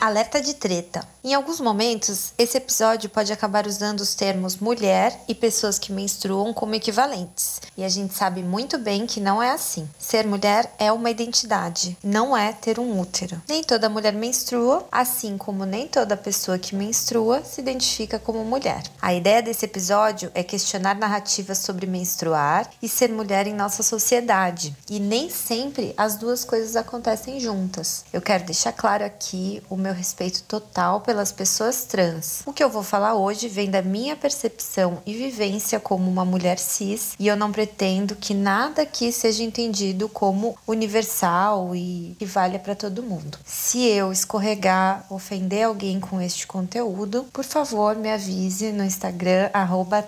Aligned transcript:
Alerta 0.00 0.40
de 0.40 0.54
treta. 0.54 1.04
Em 1.24 1.34
alguns 1.34 1.60
momentos, 1.60 2.32
esse 2.38 2.56
episódio 2.56 3.10
pode 3.10 3.32
acabar 3.32 3.66
usando 3.66 4.00
os 4.00 4.14
termos 4.14 4.56
mulher 4.56 5.20
e 5.26 5.34
pessoas 5.34 5.76
que 5.76 5.92
menstruam 5.92 6.54
como 6.54 6.76
equivalentes. 6.76 7.60
E 7.76 7.82
a 7.82 7.88
gente 7.88 8.14
sabe 8.14 8.42
muito 8.42 8.78
bem 8.78 9.06
que 9.06 9.20
não 9.20 9.42
é 9.42 9.50
assim. 9.50 9.88
Ser 9.98 10.24
mulher 10.24 10.72
é 10.78 10.92
uma 10.92 11.10
identidade, 11.10 11.98
não 12.02 12.36
é 12.36 12.52
ter 12.52 12.78
um 12.78 12.98
útero. 13.00 13.42
Nem 13.48 13.64
toda 13.64 13.88
mulher 13.88 14.12
menstrua, 14.12 14.86
assim 14.90 15.36
como 15.36 15.66
nem 15.66 15.88
toda 15.88 16.16
pessoa 16.16 16.58
que 16.58 16.76
menstrua 16.76 17.42
se 17.42 17.60
identifica 17.60 18.18
como 18.18 18.44
mulher. 18.44 18.84
A 19.02 19.12
ideia 19.12 19.42
desse 19.42 19.64
episódio 19.64 20.30
é 20.32 20.44
questionar 20.44 20.94
narrativas 20.94 21.58
sobre 21.58 21.86
menstruar 21.86 22.70
e 22.80 22.88
ser 22.88 23.10
mulher 23.10 23.48
em 23.48 23.54
nossa 23.54 23.82
sociedade. 23.82 24.74
E 24.88 25.00
nem 25.00 25.28
sempre 25.28 25.92
as 25.96 26.16
duas 26.16 26.44
coisas 26.44 26.76
acontecem 26.76 27.40
juntas. 27.40 28.04
Eu 28.12 28.22
quero 28.22 28.44
deixar 28.44 28.72
claro 28.72 29.04
aqui 29.04 29.60
o 29.68 29.76
meu 29.76 29.87
meu 29.88 29.94
respeito 29.94 30.42
total 30.42 31.00
pelas 31.00 31.32
pessoas 31.32 31.84
trans. 31.84 32.42
O 32.44 32.52
que 32.52 32.62
eu 32.62 32.68
vou 32.68 32.82
falar 32.82 33.14
hoje 33.14 33.48
vem 33.48 33.70
da 33.70 33.80
minha 33.80 34.14
percepção 34.14 34.98
e 35.06 35.14
vivência 35.14 35.80
como 35.80 36.10
uma 36.10 36.26
mulher 36.26 36.58
cis, 36.58 37.14
e 37.18 37.26
eu 37.26 37.34
não 37.34 37.50
pretendo 37.50 38.14
que 38.14 38.34
nada 38.34 38.82
aqui 38.82 39.10
seja 39.10 39.42
entendido 39.42 40.06
como 40.06 40.58
universal 40.66 41.74
e 41.74 42.14
que 42.18 42.26
valha 42.26 42.58
para 42.58 42.74
todo 42.74 43.02
mundo. 43.02 43.38
Se 43.46 43.82
eu 43.82 44.12
escorregar, 44.12 45.06
ofender 45.08 45.64
alguém 45.64 45.98
com 45.98 46.20
este 46.20 46.46
conteúdo, 46.46 47.24
por 47.32 47.44
favor, 47.44 47.96
me 47.96 48.10
avise 48.12 48.70
no 48.70 48.84
Instagram 48.84 49.48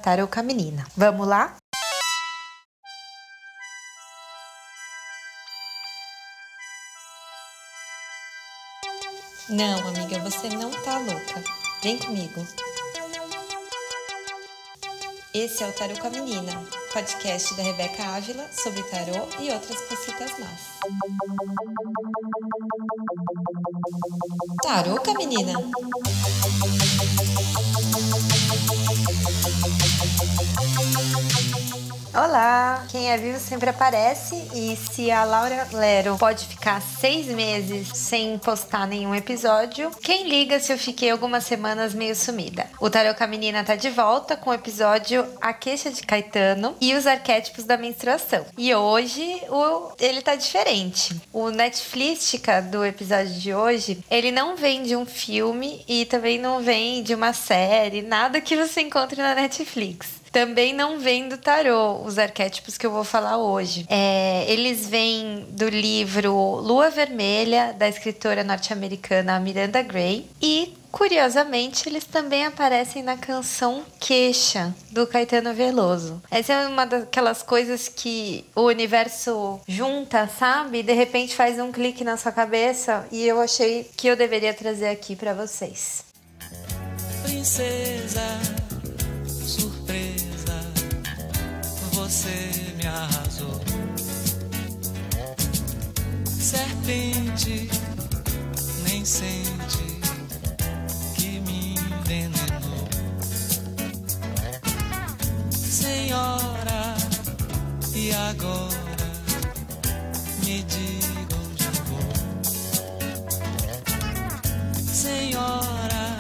@tarocamenina. 0.03 0.87
Vamos 0.95 1.27
lá? 1.27 1.57
Não, 9.51 9.89
amiga, 9.89 10.21
você 10.21 10.49
não 10.49 10.71
tá 10.71 10.97
louca. 10.99 11.43
Vem 11.83 11.99
comigo. 11.99 12.47
Esse 15.35 15.65
é 15.65 15.69
o 15.69 15.73
Tarô 15.73 15.99
com 15.99 16.07
a 16.07 16.11
Menina, 16.11 16.53
podcast 16.93 17.57
da 17.57 17.63
Rebeca 17.65 18.05
Ávila 18.05 18.47
sobre 18.53 18.83
tarô 18.85 19.29
e 19.41 19.51
outras 19.51 19.81
cositas 19.83 20.39
más. 20.39 20.79
Tarô 24.63 25.01
com 25.01 25.11
a 25.11 25.15
Menina. 25.15 25.55
Olá! 32.13 32.85
Quem 32.91 33.09
é 33.09 33.17
vivo 33.17 33.39
sempre 33.39 33.71
aparece 33.71 34.35
e 34.53 34.77
se 34.77 35.13
a 35.13 35.23
Laura 35.23 35.69
Lero 35.73 36.19
pode 36.19 36.45
ficar 36.45 36.83
seis 36.83 37.27
meses 37.27 37.87
sem 37.95 38.37
postar 38.37 38.85
nenhum 38.89 39.15
episódio, 39.15 39.93
quem 40.03 40.29
liga 40.29 40.59
se 40.59 40.73
eu 40.73 40.79
fiquei 40.79 41.09
algumas 41.09 41.45
semanas 41.45 41.95
meio 41.95 42.17
sumida? 42.17 42.67
O 42.81 42.91
Tarô 42.91 43.15
Menina 43.29 43.63
tá 43.63 43.77
de 43.77 43.89
volta 43.91 44.37
com 44.37 44.51
o 44.51 44.55
episódio 44.55 45.25
A 45.41 45.53
Queixa 45.53 45.89
de 45.89 46.03
Caetano 46.03 46.75
e 46.81 46.95
os 46.95 47.07
arquétipos 47.07 47.63
da 47.63 47.77
menstruação. 47.77 48.45
E 48.59 48.75
hoje 48.75 49.41
o, 49.49 49.93
ele 50.01 50.21
tá 50.21 50.35
diferente. 50.35 51.15
O 51.33 51.51
Netflix 51.51 52.35
do 52.73 52.85
episódio 52.85 53.35
de 53.35 53.55
hoje, 53.55 54.05
ele 54.11 54.33
não 54.33 54.57
vem 54.57 54.83
de 54.83 54.97
um 54.97 55.07
filme 55.07 55.85
e 55.87 56.05
também 56.07 56.41
não 56.41 56.61
vem 56.61 57.05
de 57.05 57.15
uma 57.15 57.33
série, 57.33 58.03
nada 58.03 58.41
que 58.41 58.57
você 58.57 58.81
encontre 58.81 59.23
na 59.23 59.33
Netflix 59.37 60.20
também 60.33 60.73
não 60.73 60.99
vem 60.99 61.29
do 61.29 61.37
tarô, 61.37 62.03
os 62.05 62.19
arquétipos 62.19 62.79
que 62.79 62.87
eu 62.87 62.91
vou 62.91 63.05
falar 63.05 63.39
hoje. 63.39 63.85
É, 63.89 64.45
eles 64.49 64.87
vêm 64.87 65.47
do 65.51 65.69
livro 65.69 66.33
Lua 66.33 66.91
Vermelha, 66.91 67.75
da 67.77 67.89
escritora 67.89 68.45
norte-americana 68.45 69.41
Miranda 69.41 69.83
Gray. 69.83 70.27
E, 70.41 70.75
curiosamente, 70.93 71.89
eles 71.89 72.05
também 72.05 72.47
aparecem 72.47 73.03
na 73.03 73.17
canção 73.17 73.83
Queixa, 73.99 74.75
do 74.93 75.07
Caetano 75.07 75.53
Veloso. 75.53 76.23
Essa 76.31 76.53
é 76.53 76.69
uma 76.69 76.87
daquelas 76.87 77.43
coisas 77.43 77.89
que 77.89 78.45
o 78.55 78.63
universo 78.63 79.61
junta, 79.67 80.29
sabe? 80.39 80.83
De 80.83 80.93
repente 80.93 81.35
faz 81.35 81.59
um 81.59 81.73
clique 81.73 82.05
na 82.05 82.17
sua 82.17 82.31
cabeça. 82.31 83.07
E 83.11 83.27
eu 83.27 83.41
achei 83.41 83.91
que 83.97 84.07
eu 84.07 84.17
deveria 84.17 84.55
trazer 84.55 84.89
aqui 84.89 85.17
para 85.17 85.35
vocês. 85.35 86.05
Princesa 87.25 88.70
você 92.11 92.75
me 92.77 92.87
arrasou. 92.89 93.61
Serpente, 96.27 97.71
nem 98.83 99.05
sente 99.05 100.01
que 101.15 101.41
me 101.41 101.75
envenenou. 101.75 102.89
Senhora, 105.53 106.97
e 107.95 108.13
agora 108.13 109.11
me 110.45 110.65
diga 110.65 111.37
onde 111.37 111.71
vou. 111.87 112.11
Senhora, 114.85 116.19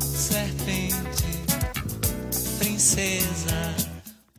serpente, 0.00 1.44
princesa 2.58 3.85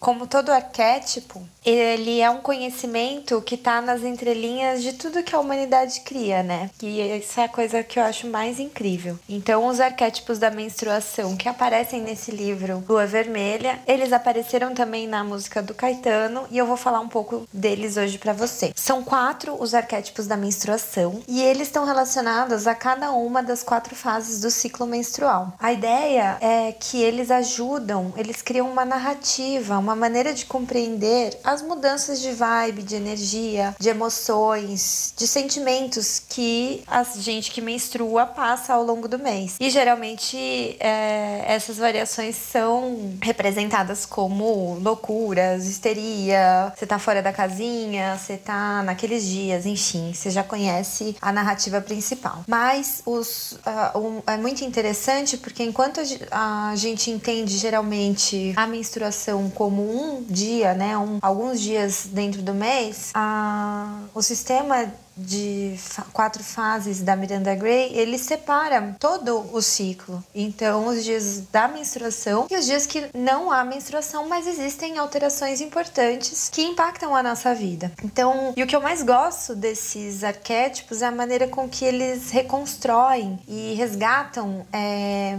como 0.07 0.25
todo 0.25 0.53
arquétipo, 0.53 1.45
ele 1.66 2.22
é 2.22 2.29
um 2.29 2.40
conhecimento 2.40 3.41
que 3.41 3.56
está 3.56 3.81
nas 3.81 4.03
entrelinhas 4.03 4.81
de 4.81 4.94
tudo 4.94 5.22
que 5.22 5.35
a 5.35 5.40
humanidade 5.40 6.00
cria, 6.00 6.41
né? 6.41 6.69
E 6.81 7.01
isso 7.18 7.38
é 7.41 7.44
a 7.44 7.50
coisa 7.50 7.84
que 7.84 8.00
eu 8.00 8.03
acho 8.03 8.25
mais 8.25 8.57
incrível. 8.57 9.19
Então, 9.28 9.67
os 9.67 9.81
arquétipos 9.81 10.40
da 10.40 10.50
menstruação 10.50 11.35
que 11.35 11.50
aparecem 11.50 12.01
nesse 12.01 12.31
livro 12.31 12.81
Lua 12.88 13.06
Vermelha, 13.06 13.81
eles 13.85 14.13
apareceram 14.13 14.73
também 14.73 15.09
na 15.09 15.25
música 15.25 15.62
do 15.62 15.73
Caetano 15.73 16.47
e 16.50 16.57
eu 16.57 16.66
vou 16.66 16.78
falar 16.78 17.01
um 17.01 17.09
pouco 17.09 17.46
deles 17.51 17.97
hoje 17.97 18.17
para 18.17 18.31
você. 18.31 18.72
São 18.78 19.03
quatro 19.03 19.62
os 19.62 19.73
arquétipos 19.73 20.25
da 20.25 20.38
menstruação 20.38 21.22
e 21.28 21.41
eles 21.41 21.67
estão 21.67 21.84
relacionados 21.84 22.66
a 22.66 22.73
cada 22.73 23.12
uma 23.12 23.44
das 23.44 23.62
quatro 23.62 23.94
fases 23.94 24.40
do 24.40 24.50
ciclo 24.50 24.88
menstrual. 24.88 25.53
A 25.59 25.73
ideia 25.73 26.38
é 26.40 26.72
que 26.72 27.01
eles 27.01 27.29
ajudam, 27.29 28.13
eles 28.16 28.41
criam 28.41 28.72
uma 28.72 28.85
narrativa, 28.85 29.78
uma 29.78 29.97
maneira 29.97 30.34
de 30.34 30.46
compreender 30.46 31.38
as 31.44 31.62
mudanças 31.62 32.22
de 32.22 32.31
vibe, 32.31 32.84
de 32.84 32.96
energia, 32.96 33.75
de 33.80 33.90
emoções, 33.90 35.13
de 35.18 35.28
sentimentos 35.28 36.19
que 36.19 36.84
a 36.88 37.03
gente 37.03 37.52
que 37.52 37.62
menstrua 37.62 38.25
passa 38.25 38.74
ao 38.74 38.84
longo 38.84 39.08
do 39.08 39.19
mês. 39.19 39.56
E 39.59 39.69
geralmente 39.69 40.38
é, 40.80 41.44
essas 41.47 41.78
variações 41.78 42.35
são 42.35 43.18
representadas 43.22 44.06
como 44.06 44.78
loucuras, 44.80 45.66
histeria, 45.66 46.72
você 46.75 46.85
tá 46.85 47.00
fora 47.00 47.22
da 47.22 47.34
casinha, 47.34 48.18
você 48.18 48.38
tá 48.38 48.84
naqueles 48.84 49.24
dias, 49.24 49.66
enfim, 49.66 50.14
você 50.14 50.29
já 50.29 50.44
conhece 50.44 51.16
a 51.22 51.31
narrativa 51.31 51.81
principal. 51.81 52.44
Mas 52.47 53.02
os, 53.06 53.53
uh, 53.53 53.97
um, 53.97 54.22
é 54.28 54.38
muito 54.38 54.64
interessante 54.64 55.38
porque 55.38 55.64
enquanto 55.64 56.02
a 56.31 56.74
gente 56.75 57.09
entende 57.09 57.58
geralmente 57.58 58.53
a 58.56 58.68
menstruação 58.68 59.50
como 59.50 59.76
como 59.77 59.83
um 59.83 60.23
dia, 60.23 60.73
né, 60.73 60.97
um, 60.97 61.19
alguns 61.21 61.61
dias 61.61 62.07
dentro 62.11 62.41
do 62.41 62.53
mês, 62.53 63.11
a, 63.13 63.99
o 64.15 64.23
sistema 64.23 64.91
de 65.15 65.75
fa 65.77 66.03
quatro 66.13 66.43
fases 66.43 67.01
da 67.01 67.15
Miranda 67.15 67.55
Gray, 67.55 67.91
ele 67.93 68.17
separa 68.17 68.95
todo 68.99 69.49
o 69.51 69.61
ciclo. 69.61 70.23
Então, 70.33 70.87
os 70.87 71.03
dias 71.03 71.43
da 71.51 71.67
menstruação 71.67 72.45
e 72.49 72.55
os 72.55 72.66
dias 72.66 72.85
que 72.85 73.09
não 73.16 73.51
há 73.51 73.63
menstruação, 73.63 74.27
mas 74.27 74.45
existem 74.45 74.97
alterações 74.97 75.59
importantes 75.59 76.49
que 76.51 76.61
impactam 76.61 77.16
a 77.16 77.23
nossa 77.23 77.55
vida. 77.55 77.91
Então, 78.03 78.53
e 78.55 78.61
o 78.61 78.67
que 78.67 78.75
eu 78.75 78.81
mais 78.81 79.01
gosto 79.01 79.55
desses 79.55 80.23
arquétipos 80.23 81.01
é 81.01 81.07
a 81.07 81.11
maneira 81.11 81.47
com 81.47 81.67
que 81.67 81.83
eles 81.83 82.29
reconstroem 82.29 83.39
e 83.47 83.73
resgatam 83.73 84.66
é, 84.72 85.35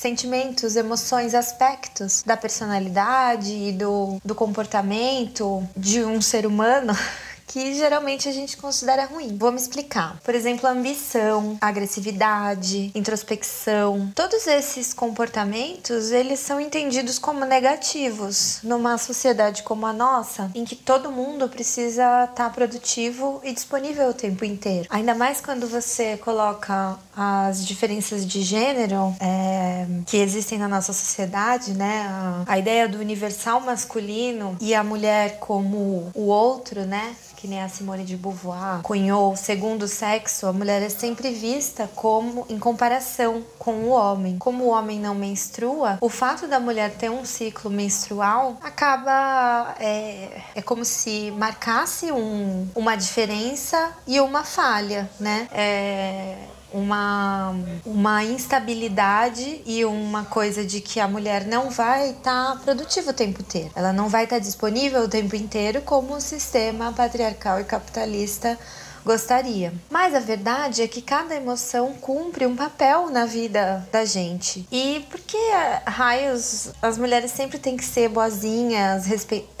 sentimentos, 0.00 0.76
emoções, 0.76 1.34
aspectos 1.34 2.22
da 2.24 2.34
personalidade 2.34 3.52
e 3.52 3.70
do, 3.70 4.18
do 4.24 4.34
comportamento 4.34 5.62
de 5.76 6.02
um 6.02 6.22
ser 6.22 6.46
humano 6.46 6.94
que 7.50 7.74
geralmente 7.74 8.28
a 8.28 8.32
gente 8.32 8.56
considera 8.56 9.06
ruim. 9.06 9.36
Vou 9.36 9.50
me 9.50 9.58
explicar. 9.58 10.20
Por 10.22 10.36
exemplo, 10.36 10.68
ambição, 10.68 11.58
agressividade, 11.60 12.92
introspecção. 12.94 14.12
Todos 14.14 14.46
esses 14.46 14.94
comportamentos, 14.94 16.12
eles 16.12 16.38
são 16.38 16.60
entendidos 16.60 17.18
como 17.18 17.44
negativos 17.44 18.60
numa 18.62 18.96
sociedade 18.98 19.64
como 19.64 19.84
a 19.84 19.92
nossa, 19.92 20.48
em 20.54 20.64
que 20.64 20.76
todo 20.76 21.10
mundo 21.10 21.48
precisa 21.48 22.24
estar 22.24 22.44
tá 22.44 22.50
produtivo 22.50 23.40
e 23.42 23.52
disponível 23.52 24.10
o 24.10 24.14
tempo 24.14 24.44
inteiro. 24.44 24.86
Ainda 24.88 25.14
mais 25.14 25.40
quando 25.40 25.66
você 25.66 26.16
coloca 26.18 26.96
as 27.16 27.66
diferenças 27.66 28.24
de 28.24 28.42
gênero 28.42 29.12
é, 29.18 29.86
que 30.06 30.18
existem 30.18 30.56
na 30.56 30.68
nossa 30.68 30.92
sociedade, 30.92 31.72
né? 31.72 32.06
A, 32.08 32.44
a 32.46 32.58
ideia 32.58 32.88
do 32.88 32.98
universal 32.98 33.60
masculino 33.60 34.56
e 34.60 34.72
a 34.72 34.84
mulher 34.84 35.38
como 35.40 36.12
o 36.14 36.26
outro, 36.26 36.86
né? 36.86 37.16
Que 37.40 37.48
nem 37.48 37.62
a 37.62 37.68
Simone 37.70 38.04
de 38.04 38.18
Beauvoir 38.18 38.82
cunhou, 38.82 39.34
segundo 39.34 39.88
sexo, 39.88 40.46
a 40.46 40.52
mulher 40.52 40.82
é 40.82 40.90
sempre 40.90 41.30
vista 41.30 41.88
como 41.96 42.44
em 42.50 42.58
comparação 42.58 43.42
com 43.58 43.72
o 43.84 43.88
homem. 43.88 44.36
Como 44.38 44.64
o 44.64 44.68
homem 44.68 45.00
não 45.00 45.14
menstrua, 45.14 45.96
o 46.02 46.10
fato 46.10 46.46
da 46.46 46.60
mulher 46.60 46.90
ter 46.90 47.10
um 47.10 47.24
ciclo 47.24 47.70
menstrual 47.70 48.58
acaba 48.60 49.74
é, 49.80 50.42
é 50.54 50.60
como 50.60 50.84
se 50.84 51.30
marcasse 51.30 52.12
um, 52.12 52.68
uma 52.74 52.94
diferença 52.94 53.90
e 54.06 54.20
uma 54.20 54.44
falha, 54.44 55.08
né? 55.18 55.48
É, 55.50 56.36
uma, 56.72 57.54
uma 57.84 58.24
instabilidade 58.24 59.62
e 59.66 59.84
uma 59.84 60.24
coisa 60.24 60.64
de 60.64 60.80
que 60.80 61.00
a 61.00 61.08
mulher 61.08 61.46
não 61.46 61.70
vai 61.70 62.10
estar 62.10 62.52
tá 62.52 62.56
produtiva 62.56 63.10
o 63.10 63.14
tempo 63.14 63.40
inteiro. 63.42 63.70
Ela 63.74 63.92
não 63.92 64.08
vai 64.08 64.24
estar 64.24 64.36
tá 64.36 64.40
disponível 64.40 65.02
o 65.02 65.08
tempo 65.08 65.36
inteiro 65.36 65.82
como 65.82 66.14
o 66.14 66.20
sistema 66.20 66.92
patriarcal 66.92 67.60
e 67.60 67.64
capitalista 67.64 68.58
gostaria. 69.04 69.72
Mas 69.90 70.14
a 70.14 70.20
verdade 70.20 70.82
é 70.82 70.88
que 70.88 71.02
cada 71.02 71.34
emoção 71.34 71.94
cumpre 71.94 72.46
um 72.46 72.56
papel 72.56 73.10
na 73.10 73.26
vida 73.26 73.86
da 73.90 74.04
gente. 74.04 74.66
E 74.70 75.06
por 75.10 75.20
que 75.20 75.38
raios 75.86 76.70
as 76.80 76.98
mulheres 76.98 77.30
sempre 77.30 77.58
têm 77.58 77.76
que 77.76 77.84
ser 77.84 78.08
boazinhas, 78.08 79.06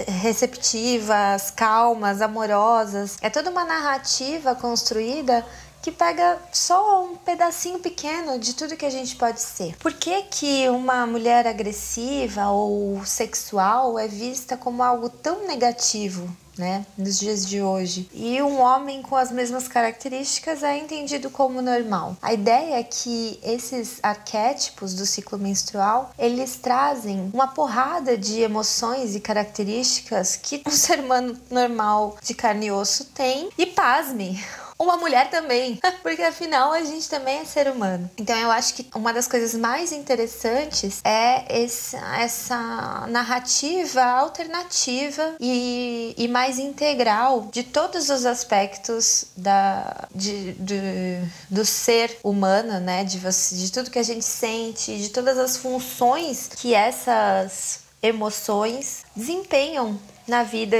receptivas, 0.06 1.50
calmas, 1.50 2.20
amorosas? 2.20 3.16
É 3.20 3.30
toda 3.30 3.50
uma 3.50 3.64
narrativa 3.64 4.54
construída 4.54 5.44
que 5.82 5.90
pega 5.90 6.38
só 6.52 7.04
um 7.04 7.16
pedacinho 7.16 7.78
pequeno 7.78 8.38
de 8.38 8.54
tudo 8.54 8.76
que 8.76 8.86
a 8.86 8.90
gente 8.90 9.16
pode 9.16 9.40
ser. 9.40 9.76
Por 9.78 9.92
que, 9.92 10.22
que 10.22 10.68
uma 10.68 11.06
mulher 11.06 11.46
agressiva 11.46 12.48
ou 12.48 13.04
sexual 13.04 13.98
é 13.98 14.06
vista 14.06 14.56
como 14.56 14.82
algo 14.82 15.08
tão 15.08 15.46
negativo? 15.46 16.28
Né, 16.58 16.84
nos 16.98 17.18
dias 17.18 17.46
de 17.46 17.62
hoje. 17.62 18.10
E 18.12 18.42
um 18.42 18.60
homem 18.60 19.00
com 19.00 19.16
as 19.16 19.32
mesmas 19.32 19.66
características 19.66 20.62
é 20.62 20.76
entendido 20.76 21.30
como 21.30 21.62
normal. 21.62 22.18
A 22.20 22.34
ideia 22.34 22.78
é 22.78 22.82
que 22.82 23.40
esses 23.42 23.98
arquétipos 24.02 24.92
do 24.92 25.06
ciclo 25.06 25.38
menstrual, 25.38 26.12
eles 26.18 26.56
trazem 26.56 27.30
uma 27.32 27.48
porrada 27.48 28.14
de 28.14 28.42
emoções 28.42 29.14
e 29.14 29.20
características 29.20 30.36
que 30.36 30.62
um 30.66 30.70
ser 30.70 31.00
humano 31.00 31.34
normal 31.50 32.18
de 32.20 32.34
carne 32.34 32.66
e 32.66 32.72
osso 32.72 33.06
tem. 33.06 33.48
E 33.56 33.64
pasme, 33.64 34.38
uma 34.80 34.96
mulher 34.96 35.28
também, 35.28 35.78
porque 36.02 36.22
afinal 36.22 36.72
a 36.72 36.82
gente 36.82 37.08
também 37.08 37.40
é 37.40 37.44
ser 37.44 37.68
humano. 37.68 38.10
Então 38.16 38.36
eu 38.36 38.50
acho 38.50 38.74
que 38.74 38.88
uma 38.94 39.12
das 39.12 39.28
coisas 39.28 39.54
mais 39.54 39.92
interessantes 39.92 41.00
é 41.04 41.62
esse, 41.62 41.96
essa 41.96 43.06
narrativa 43.08 44.02
alternativa 44.02 45.34
e, 45.38 46.14
e 46.16 46.26
mais 46.28 46.58
integral 46.58 47.48
de 47.52 47.62
todos 47.62 48.08
os 48.08 48.24
aspectos 48.24 49.26
da, 49.36 50.08
de, 50.14 50.52
de, 50.54 51.20
do 51.50 51.64
ser 51.64 52.18
humano, 52.24 52.80
né? 52.80 53.04
De, 53.04 53.18
você, 53.18 53.54
de 53.54 53.70
tudo 53.70 53.90
que 53.90 53.98
a 53.98 54.02
gente 54.02 54.24
sente, 54.24 54.96
de 54.96 55.10
todas 55.10 55.36
as 55.36 55.58
funções 55.58 56.48
que 56.56 56.74
essas 56.74 57.80
emoções 58.02 59.02
desempenham 59.14 59.98
na 60.30 60.44
vida 60.44 60.76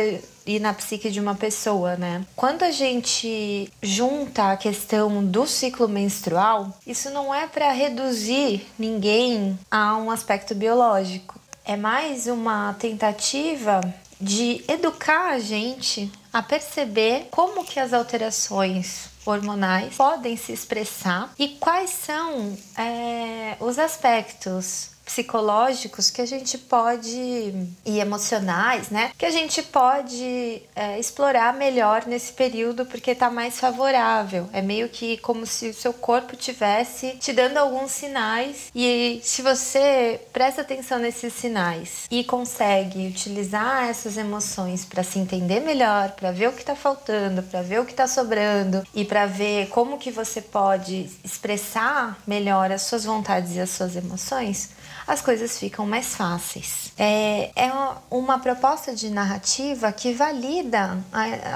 e 0.47 0.59
na 0.59 0.73
psique 0.73 1.11
de 1.11 1.21
uma 1.21 1.35
pessoa, 1.35 1.97
né? 1.97 2.25
Quando 2.35 2.63
a 2.63 2.71
gente 2.71 3.71
junta 3.83 4.53
a 4.53 4.57
questão 4.57 5.25
do 5.25 5.47
ciclo 5.47 5.89
menstrual, 5.89 6.79
isso 6.87 7.11
não 7.11 7.35
é 7.35 7.47
para 7.47 7.71
reduzir 7.73 8.67
ninguém 8.79 9.59
a 9.71 9.97
um 9.97 10.11
aspecto 10.11 10.55
biológico. 10.55 11.39
É 11.65 11.77
mais 11.77 12.27
uma 12.27 12.75
tentativa 12.79 13.81
de 14.21 14.65
educar 14.69 15.33
a 15.33 15.39
gente 15.39 16.11
a 16.33 16.43
perceber 16.43 17.27
como 17.31 17.65
que 17.65 17.81
as 17.81 17.93
alterações 17.93 19.11
hormonais 19.27 19.95
podem 19.97 20.37
se 20.37 20.53
expressar 20.53 21.33
e 21.39 21.49
quais 21.49 21.91
são 21.91 22.57
é, 22.79 23.57
os 23.61 23.79
aspectos 23.79 24.91
psicológicos 25.11 26.09
que 26.09 26.23
a 26.23 26.27
gente 26.27 26.57
pode 26.57 27.11
e 27.85 27.99
emocionais, 27.99 28.91
né? 28.91 29.11
Que 29.19 29.27
a 29.27 29.31
gente 29.31 29.61
pode 29.63 30.63
é, 30.75 30.99
explorar 30.99 31.53
melhor 31.53 32.05
nesse 32.07 32.33
período 32.33 32.87
porque 32.87 33.15
tá 33.15 33.29
mais 33.29 33.59
favorável. 33.59 34.49
É 34.53 34.63
meio 34.63 34.89
que 34.89 35.17
como 35.19 35.45
se 35.45 35.71
o 35.71 35.75
seu 35.75 35.93
corpo 35.93 36.37
tivesse 36.37 37.17
te 37.19 37.33
dando 37.33 37.57
alguns 37.57 37.91
sinais 37.91 38.71
e 38.75 39.21
se 39.25 39.43
você 39.43 40.21
presta 40.33 40.63
atenção 40.63 40.99
nesses 40.99 41.33
sinais 41.33 42.07
e 42.11 42.23
consegue 42.23 43.09
utilizar 43.09 43.89
essas 43.89 44.17
emoções 44.17 44.85
para 44.85 45.03
se 45.03 45.19
entender 45.19 45.61
melhor, 45.61 46.13
para 46.13 46.31
ver 46.31 46.49
o 46.49 46.53
que 46.53 46.65
tá 46.65 46.77
faltando, 46.77 47.43
para 47.43 47.63
ver 47.63 47.81
o 47.81 47.85
que 47.85 47.95
tá 47.95 48.07
sobrando 48.07 48.87
e 48.95 49.05
para 49.05 49.27
ver 49.27 49.69
como 49.69 49.99
que 49.99 50.11
você 50.11 50.41
pode 50.41 51.11
expressar 51.25 52.17
melhor 52.27 52.71
as 52.71 52.83
suas 52.83 53.05
vontades 53.05 53.57
e 53.57 53.61
as 53.61 53.71
suas 53.71 53.97
emoções, 53.97 54.71
as 55.11 55.21
coisas 55.21 55.59
ficam 55.59 55.85
mais 55.85 56.15
fáceis. 56.15 56.93
É, 56.97 57.51
é 57.57 57.73
uma 58.09 58.39
proposta 58.39 58.95
de 58.95 59.11
narrativa 59.11 59.93
que 59.93 60.13
valida 60.13 60.99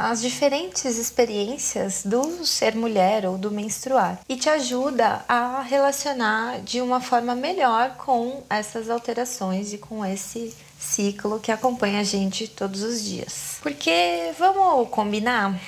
as 0.01 0.21
diferentes 0.21 0.99
experiências 0.99 2.03
do 2.05 2.45
ser 2.45 2.75
mulher 2.75 3.25
ou 3.25 3.39
do 3.39 3.53
menstruar 3.53 4.19
e 4.29 4.37
te 4.37 4.49
ajuda 4.49 5.25
a 5.29 5.63
relacionar 5.63 6.63
de 6.63 6.81
uma 6.81 7.01
forma 7.01 7.37
melhor 7.37 7.95
com 7.97 8.43
essas 8.51 8.91
alterações 8.91 9.73
e 9.73 9.79
com 9.79 10.05
esse 10.05 10.53
ciclo 10.77 11.39
que 11.39 11.53
acompanha 11.53 12.01
a 12.01 12.05
gente 12.05 12.49
todos 12.49 12.83
os 12.83 13.05
dias. 13.05 13.59
Porque 13.63 14.33
vamos 14.37 14.89
combinar? 14.89 15.61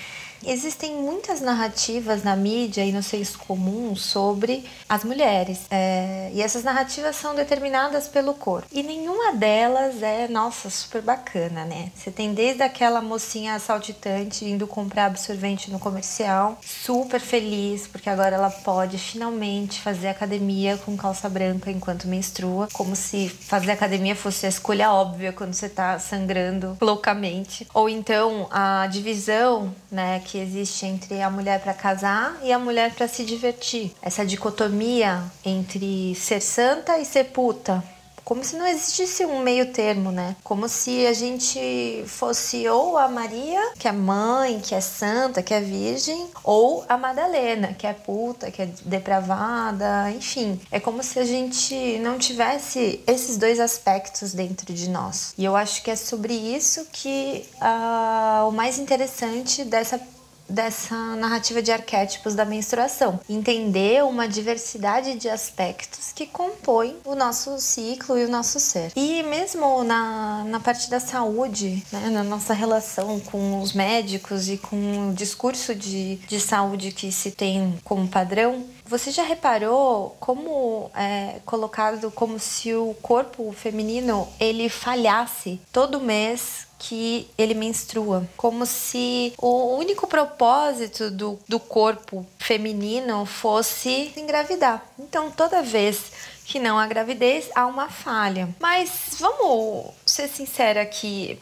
Existem 0.46 0.94
muitas 0.94 1.40
narrativas 1.40 2.22
na 2.22 2.36
mídia 2.36 2.84
e 2.84 2.92
no 2.92 3.02
senso 3.02 3.36
comum 3.40 3.96
sobre 3.96 4.64
as 4.88 5.02
mulheres. 5.02 5.62
É, 5.70 6.30
e 6.32 6.40
essas 6.40 6.62
narrativas 6.62 7.16
são 7.16 7.34
determinadas 7.34 8.06
pelo 8.06 8.32
corpo. 8.32 8.68
E 8.70 8.82
nenhuma 8.82 9.34
delas 9.34 10.00
é, 10.02 10.28
nossa, 10.28 10.70
super 10.70 11.02
bacana, 11.02 11.64
né? 11.64 11.90
Você 11.96 12.12
tem 12.12 12.32
desde 12.32 12.62
aquela 12.62 13.02
mocinha 13.02 13.58
saltitante 13.58 14.44
indo 14.44 14.68
comprar 14.68 15.06
absorvente 15.06 15.70
no 15.70 15.80
comercial, 15.80 16.58
super 16.62 17.20
feliz, 17.20 17.88
porque 17.88 18.08
agora 18.08 18.36
ela 18.36 18.50
pode 18.50 18.98
finalmente 18.98 19.80
fazer 19.80 20.08
academia 20.08 20.76
com 20.78 20.96
calça 20.96 21.28
branca 21.28 21.72
enquanto 21.72 22.06
menstrua, 22.06 22.68
como 22.72 22.94
se 22.94 23.28
fazer 23.28 23.72
academia 23.72 24.14
fosse 24.14 24.46
a 24.46 24.48
escolha 24.48 24.92
óbvia 24.92 25.32
quando 25.32 25.54
você 25.54 25.68
tá 25.68 25.98
sangrando 25.98 26.76
loucamente. 26.80 27.66
Ou 27.74 27.88
então 27.88 28.46
a 28.50 28.86
divisão, 28.86 29.74
né, 29.90 30.20
que 30.24 30.35
existe 30.36 30.86
entre 30.86 31.22
a 31.22 31.30
mulher 31.30 31.60
para 31.60 31.74
casar 31.74 32.38
e 32.42 32.52
a 32.52 32.58
mulher 32.58 32.94
para 32.94 33.08
se 33.08 33.24
divertir. 33.24 33.92
Essa 34.02 34.24
dicotomia 34.24 35.22
entre 35.44 36.14
ser 36.14 36.40
santa 36.40 36.98
e 36.98 37.04
ser 37.04 37.24
puta 37.24 37.82
como 38.26 38.42
se 38.42 38.56
não 38.56 38.66
existisse 38.66 39.24
um 39.24 39.38
meio 39.38 39.72
termo, 39.72 40.10
né? 40.10 40.34
Como 40.42 40.68
se 40.68 41.06
a 41.06 41.12
gente 41.12 42.02
fosse 42.08 42.68
ou 42.68 42.98
a 42.98 43.08
Maria, 43.08 43.70
que 43.78 43.86
é 43.86 43.92
mãe, 43.92 44.58
que 44.58 44.74
é 44.74 44.80
santa, 44.80 45.44
que 45.44 45.54
é 45.54 45.60
virgem, 45.60 46.26
ou 46.42 46.84
a 46.88 46.98
Madalena, 46.98 47.72
que 47.74 47.86
é 47.86 47.92
puta, 47.92 48.50
que 48.50 48.62
é 48.62 48.68
depravada, 48.84 50.10
enfim. 50.10 50.60
É 50.72 50.80
como 50.80 51.04
se 51.04 51.20
a 51.20 51.24
gente 51.24 52.00
não 52.00 52.18
tivesse 52.18 53.00
esses 53.06 53.36
dois 53.36 53.60
aspectos 53.60 54.32
dentro 54.32 54.74
de 54.74 54.90
nós. 54.90 55.32
E 55.38 55.44
eu 55.44 55.54
acho 55.54 55.80
que 55.84 55.92
é 55.92 55.94
sobre 55.94 56.34
isso 56.34 56.84
que 56.90 57.46
uh, 57.62 58.48
o 58.48 58.50
mais 58.50 58.76
interessante 58.80 59.62
dessa 59.62 60.00
dessa 60.48 60.94
narrativa 61.16 61.62
de 61.62 61.72
arquétipos 61.72 62.34
da 62.34 62.44
menstruação. 62.44 63.20
Entender 63.28 64.04
uma 64.04 64.28
diversidade 64.28 65.14
de 65.14 65.28
aspectos 65.28 66.12
que 66.14 66.26
compõem 66.26 66.96
o 67.04 67.14
nosso 67.14 67.58
ciclo 67.58 68.18
e 68.18 68.24
o 68.24 68.28
nosso 68.28 68.58
ser. 68.58 68.92
E 68.96 69.22
mesmo 69.22 69.84
na, 69.84 70.44
na 70.44 70.60
parte 70.60 70.88
da 70.90 71.00
saúde, 71.00 71.84
né, 71.92 72.10
na 72.10 72.24
nossa 72.24 72.54
relação 72.54 73.20
com 73.20 73.60
os 73.60 73.72
médicos 73.72 74.48
e 74.48 74.56
com 74.56 75.10
o 75.10 75.14
discurso 75.14 75.74
de, 75.74 76.16
de 76.16 76.40
saúde 76.40 76.92
que 76.92 77.10
se 77.12 77.30
tem 77.30 77.78
como 77.84 78.08
padrão, 78.08 78.64
você 78.88 79.10
já 79.10 79.22
reparou 79.24 80.16
como 80.20 80.90
é 80.94 81.40
colocado 81.44 82.10
como 82.10 82.38
se 82.38 82.72
o 82.72 82.94
corpo 83.02 83.52
feminino 83.52 84.28
ele 84.38 84.68
falhasse 84.68 85.60
todo 85.72 86.00
mês 86.00 86.65
que 86.78 87.28
ele 87.38 87.54
menstrua, 87.54 88.28
como 88.36 88.66
se 88.66 89.32
o 89.38 89.76
único 89.76 90.06
propósito 90.06 91.10
do, 91.10 91.38
do 91.48 91.58
corpo 91.58 92.26
feminino 92.38 93.24
fosse 93.24 94.12
engravidar. 94.16 94.84
Então, 94.98 95.30
toda 95.30 95.62
vez 95.62 96.12
que 96.44 96.60
não 96.60 96.78
há 96.78 96.86
gravidez, 96.86 97.50
há 97.54 97.66
uma 97.66 97.88
falha. 97.88 98.48
Mas 98.60 99.16
vamos 99.18 99.92
ser 100.04 100.28
sincera 100.28 100.82
aqui, 100.82 101.38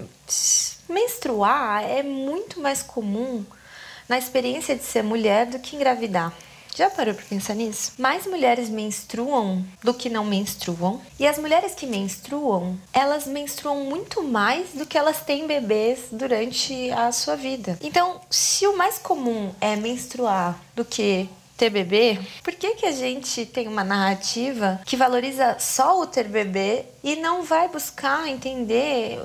menstruar 0.88 1.84
é 1.84 2.02
muito 2.02 2.60
mais 2.60 2.82
comum 2.82 3.44
na 4.08 4.18
experiência 4.18 4.76
de 4.76 4.84
ser 4.84 5.02
mulher 5.02 5.46
do 5.46 5.58
que 5.58 5.76
engravidar. 5.76 6.32
Já 6.74 6.90
parou 6.90 7.14
pra 7.14 7.24
pensar 7.24 7.54
nisso? 7.54 7.92
Mais 7.96 8.26
mulheres 8.26 8.68
menstruam 8.68 9.64
do 9.82 9.94
que 9.94 10.10
não 10.10 10.24
menstruam. 10.24 11.00
E 11.20 11.26
as 11.26 11.38
mulheres 11.38 11.72
que 11.72 11.86
menstruam, 11.86 12.76
elas 12.92 13.28
menstruam 13.28 13.84
muito 13.84 14.24
mais 14.24 14.70
do 14.70 14.84
que 14.84 14.98
elas 14.98 15.20
têm 15.20 15.46
bebês 15.46 16.06
durante 16.10 16.90
a 16.90 17.12
sua 17.12 17.36
vida. 17.36 17.78
Então, 17.80 18.20
se 18.28 18.66
o 18.66 18.76
mais 18.76 18.98
comum 18.98 19.52
é 19.60 19.76
menstruar 19.76 20.60
do 20.74 20.84
que 20.84 21.28
ter 21.56 21.70
bebê, 21.70 22.18
por 22.42 22.52
que, 22.52 22.74
que 22.74 22.86
a 22.86 22.92
gente 22.92 23.46
tem 23.46 23.68
uma 23.68 23.84
narrativa 23.84 24.80
que 24.84 24.96
valoriza 24.96 25.56
só 25.60 26.00
o 26.00 26.06
ter 26.08 26.26
bebê 26.26 26.86
e 27.04 27.14
não 27.14 27.44
vai 27.44 27.68
buscar 27.68 28.26
entender 28.26 29.20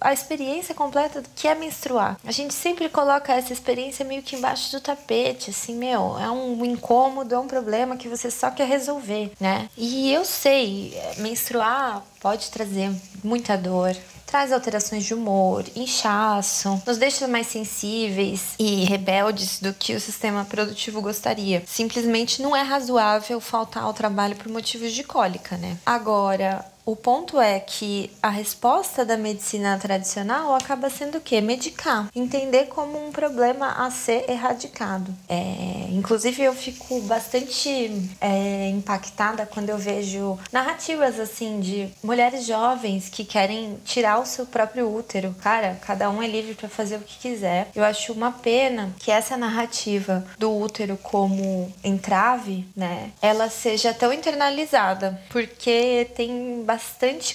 a 0.00 0.12
experiência 0.12 0.74
completa 0.74 1.20
do 1.20 1.28
que 1.34 1.46
é 1.46 1.54
menstruar? 1.54 2.18
A 2.24 2.32
gente 2.32 2.54
sempre 2.54 2.88
coloca 2.88 3.32
essa 3.32 3.52
experiência 3.52 4.04
meio 4.04 4.22
que 4.22 4.36
embaixo 4.36 4.72
do 4.72 4.80
tapete, 4.80 5.50
assim, 5.50 5.74
meu, 5.74 6.18
é 6.18 6.30
um 6.30 6.64
incômodo, 6.64 7.34
é 7.34 7.38
um 7.38 7.46
problema 7.46 7.96
que 7.96 8.08
você 8.08 8.30
só 8.30 8.50
quer 8.50 8.66
resolver, 8.66 9.32
né? 9.40 9.68
E 9.76 10.12
eu 10.12 10.24
sei, 10.24 10.98
menstruar 11.18 12.02
pode 12.20 12.50
trazer 12.50 12.90
muita 13.24 13.56
dor, 13.56 13.96
traz 14.30 14.52
alterações 14.52 15.04
de 15.04 15.12
humor, 15.12 15.64
inchaço, 15.74 16.80
nos 16.86 16.98
deixa 16.98 17.26
mais 17.26 17.48
sensíveis 17.48 18.54
e 18.58 18.84
rebeldes 18.84 19.58
do 19.58 19.74
que 19.74 19.94
o 19.94 20.00
sistema 20.00 20.44
produtivo 20.44 21.02
gostaria. 21.02 21.64
Simplesmente 21.66 22.40
não 22.40 22.54
é 22.54 22.62
razoável 22.62 23.40
faltar 23.40 23.82
ao 23.82 23.92
trabalho 23.92 24.36
por 24.36 24.48
motivos 24.48 24.92
de 24.92 25.02
cólica, 25.02 25.56
né? 25.56 25.76
Agora, 25.84 26.64
o 26.90 26.96
ponto 26.96 27.40
é 27.40 27.60
que 27.60 28.10
a 28.20 28.28
resposta 28.28 29.04
da 29.04 29.16
medicina 29.16 29.78
tradicional 29.78 30.56
acaba 30.56 30.90
sendo 30.90 31.18
o 31.18 31.20
quê? 31.20 31.40
Medicar. 31.40 32.08
Entender 32.16 32.64
como 32.66 33.06
um 33.06 33.12
problema 33.12 33.86
a 33.86 33.90
ser 33.92 34.28
erradicado. 34.28 35.14
É, 35.28 35.86
inclusive, 35.90 36.42
eu 36.42 36.52
fico 36.52 37.00
bastante 37.02 38.10
é, 38.20 38.68
impactada 38.70 39.46
quando 39.46 39.68
eu 39.68 39.78
vejo 39.78 40.36
narrativas 40.50 41.20
assim 41.20 41.60
de 41.60 41.88
mulheres 42.02 42.44
jovens 42.44 43.08
que 43.08 43.24
querem 43.24 43.78
tirar 43.84 44.18
o 44.18 44.26
seu 44.26 44.44
próprio 44.44 44.92
útero. 44.92 45.32
Cara, 45.40 45.78
cada 45.86 46.10
um 46.10 46.20
é 46.20 46.26
livre 46.26 46.54
para 46.54 46.68
fazer 46.68 46.96
o 46.96 47.00
que 47.00 47.18
quiser. 47.18 47.68
Eu 47.72 47.84
acho 47.84 48.12
uma 48.12 48.32
pena 48.32 48.92
que 48.98 49.12
essa 49.12 49.36
narrativa 49.36 50.26
do 50.36 50.52
útero 50.52 50.98
como 51.00 51.72
entrave, 51.84 52.66
né, 52.74 53.12
ela 53.22 53.48
seja 53.48 53.94
tão 53.94 54.12
internalizada, 54.12 55.20
porque 55.30 56.08
tem 56.16 56.64
bastante 56.64 56.79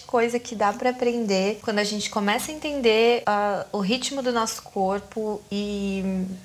coisa 0.01 0.39
que 0.39 0.55
dá 0.55 0.73
para 0.73 0.89
aprender 0.89 1.59
quando 1.63 1.79
a 1.79 1.83
gente 1.83 2.09
começa 2.09 2.51
a 2.51 2.55
entender 2.55 3.23
uh, 3.23 3.77
o 3.77 3.79
ritmo 3.79 4.21
do 4.21 4.31
nosso 4.31 4.61
corpo 4.63 5.41
e, 5.51 6.03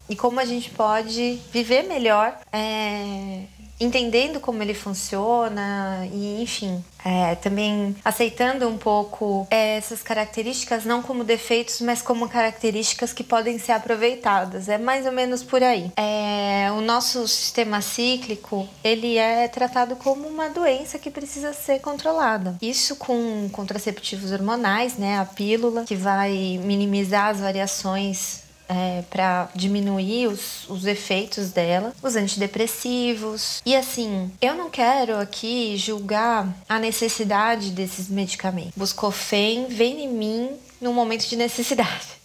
e 0.09 0.17
como 0.17 0.41
a 0.41 0.45
gente 0.45 0.71
pode 0.71 1.41
viver 1.53 1.83
melhor. 1.85 2.39
É, 2.53 3.45
entendendo 3.81 4.39
como 4.39 4.63
ele 4.63 4.75
funciona 4.75 6.07
e, 6.13 6.43
enfim, 6.43 6.85
é, 7.05 7.35
também 7.37 7.97
aceitando 8.05 8.69
um 8.69 8.77
pouco 8.77 9.47
é, 9.51 9.77
essas 9.77 10.03
características 10.03 10.85
não 10.85 11.03
como 11.03 11.25
defeitos, 11.25 11.81
mas 11.81 12.03
como 12.03 12.29
características 12.29 13.13
que 13.13 13.25
podem 13.25 13.59
ser 13.59 13.73
aproveitadas. 13.73 14.69
É 14.69 14.77
mais 14.77 15.07
ou 15.07 15.13
menos 15.13 15.43
por 15.43 15.63
aí. 15.63 15.91
É, 15.97 16.71
o 16.77 16.81
nosso 16.81 17.27
sistema 17.27 17.81
cíclico 17.81 18.69
ele 18.85 19.17
é 19.17 19.49
tratado 19.49 19.97
como 19.97 20.29
uma 20.29 20.49
doença 20.49 20.99
que 20.99 21.11
precisa 21.11 21.53
ser 21.53 21.81
controlada. 21.81 22.57
Isso 22.61 22.97
com 22.97 23.49
contraceptivos 23.51 24.31
hormonais, 24.33 24.97
né, 24.97 25.19
a 25.19 25.25
pílula 25.25 25.85
que 25.85 25.97
vai 25.97 26.61
minimizar 26.63 27.29
as 27.29 27.41
variações 27.41 28.50
é, 28.71 29.03
para 29.11 29.49
diminuir 29.55 30.29
os, 30.29 30.69
os 30.69 30.87
efeitos 30.87 31.51
dela, 31.51 31.93
os 32.01 32.15
antidepressivos. 32.15 33.61
E 33.67 33.75
assim, 33.75 34.31
eu 34.41 34.55
não 34.55 34.71
quero 34.71 35.19
aqui 35.19 35.77
julgar 35.77 36.49
a 36.69 36.79
necessidade 36.79 37.71
desses 37.71 38.09
medicamentos. 38.09 38.73
Buscofem 38.77 39.67
vem 39.67 40.05
em 40.05 40.09
mim 40.09 40.51
num 40.81 40.95
momento 40.95 41.29
de 41.29 41.37
necessidade. 41.37 42.20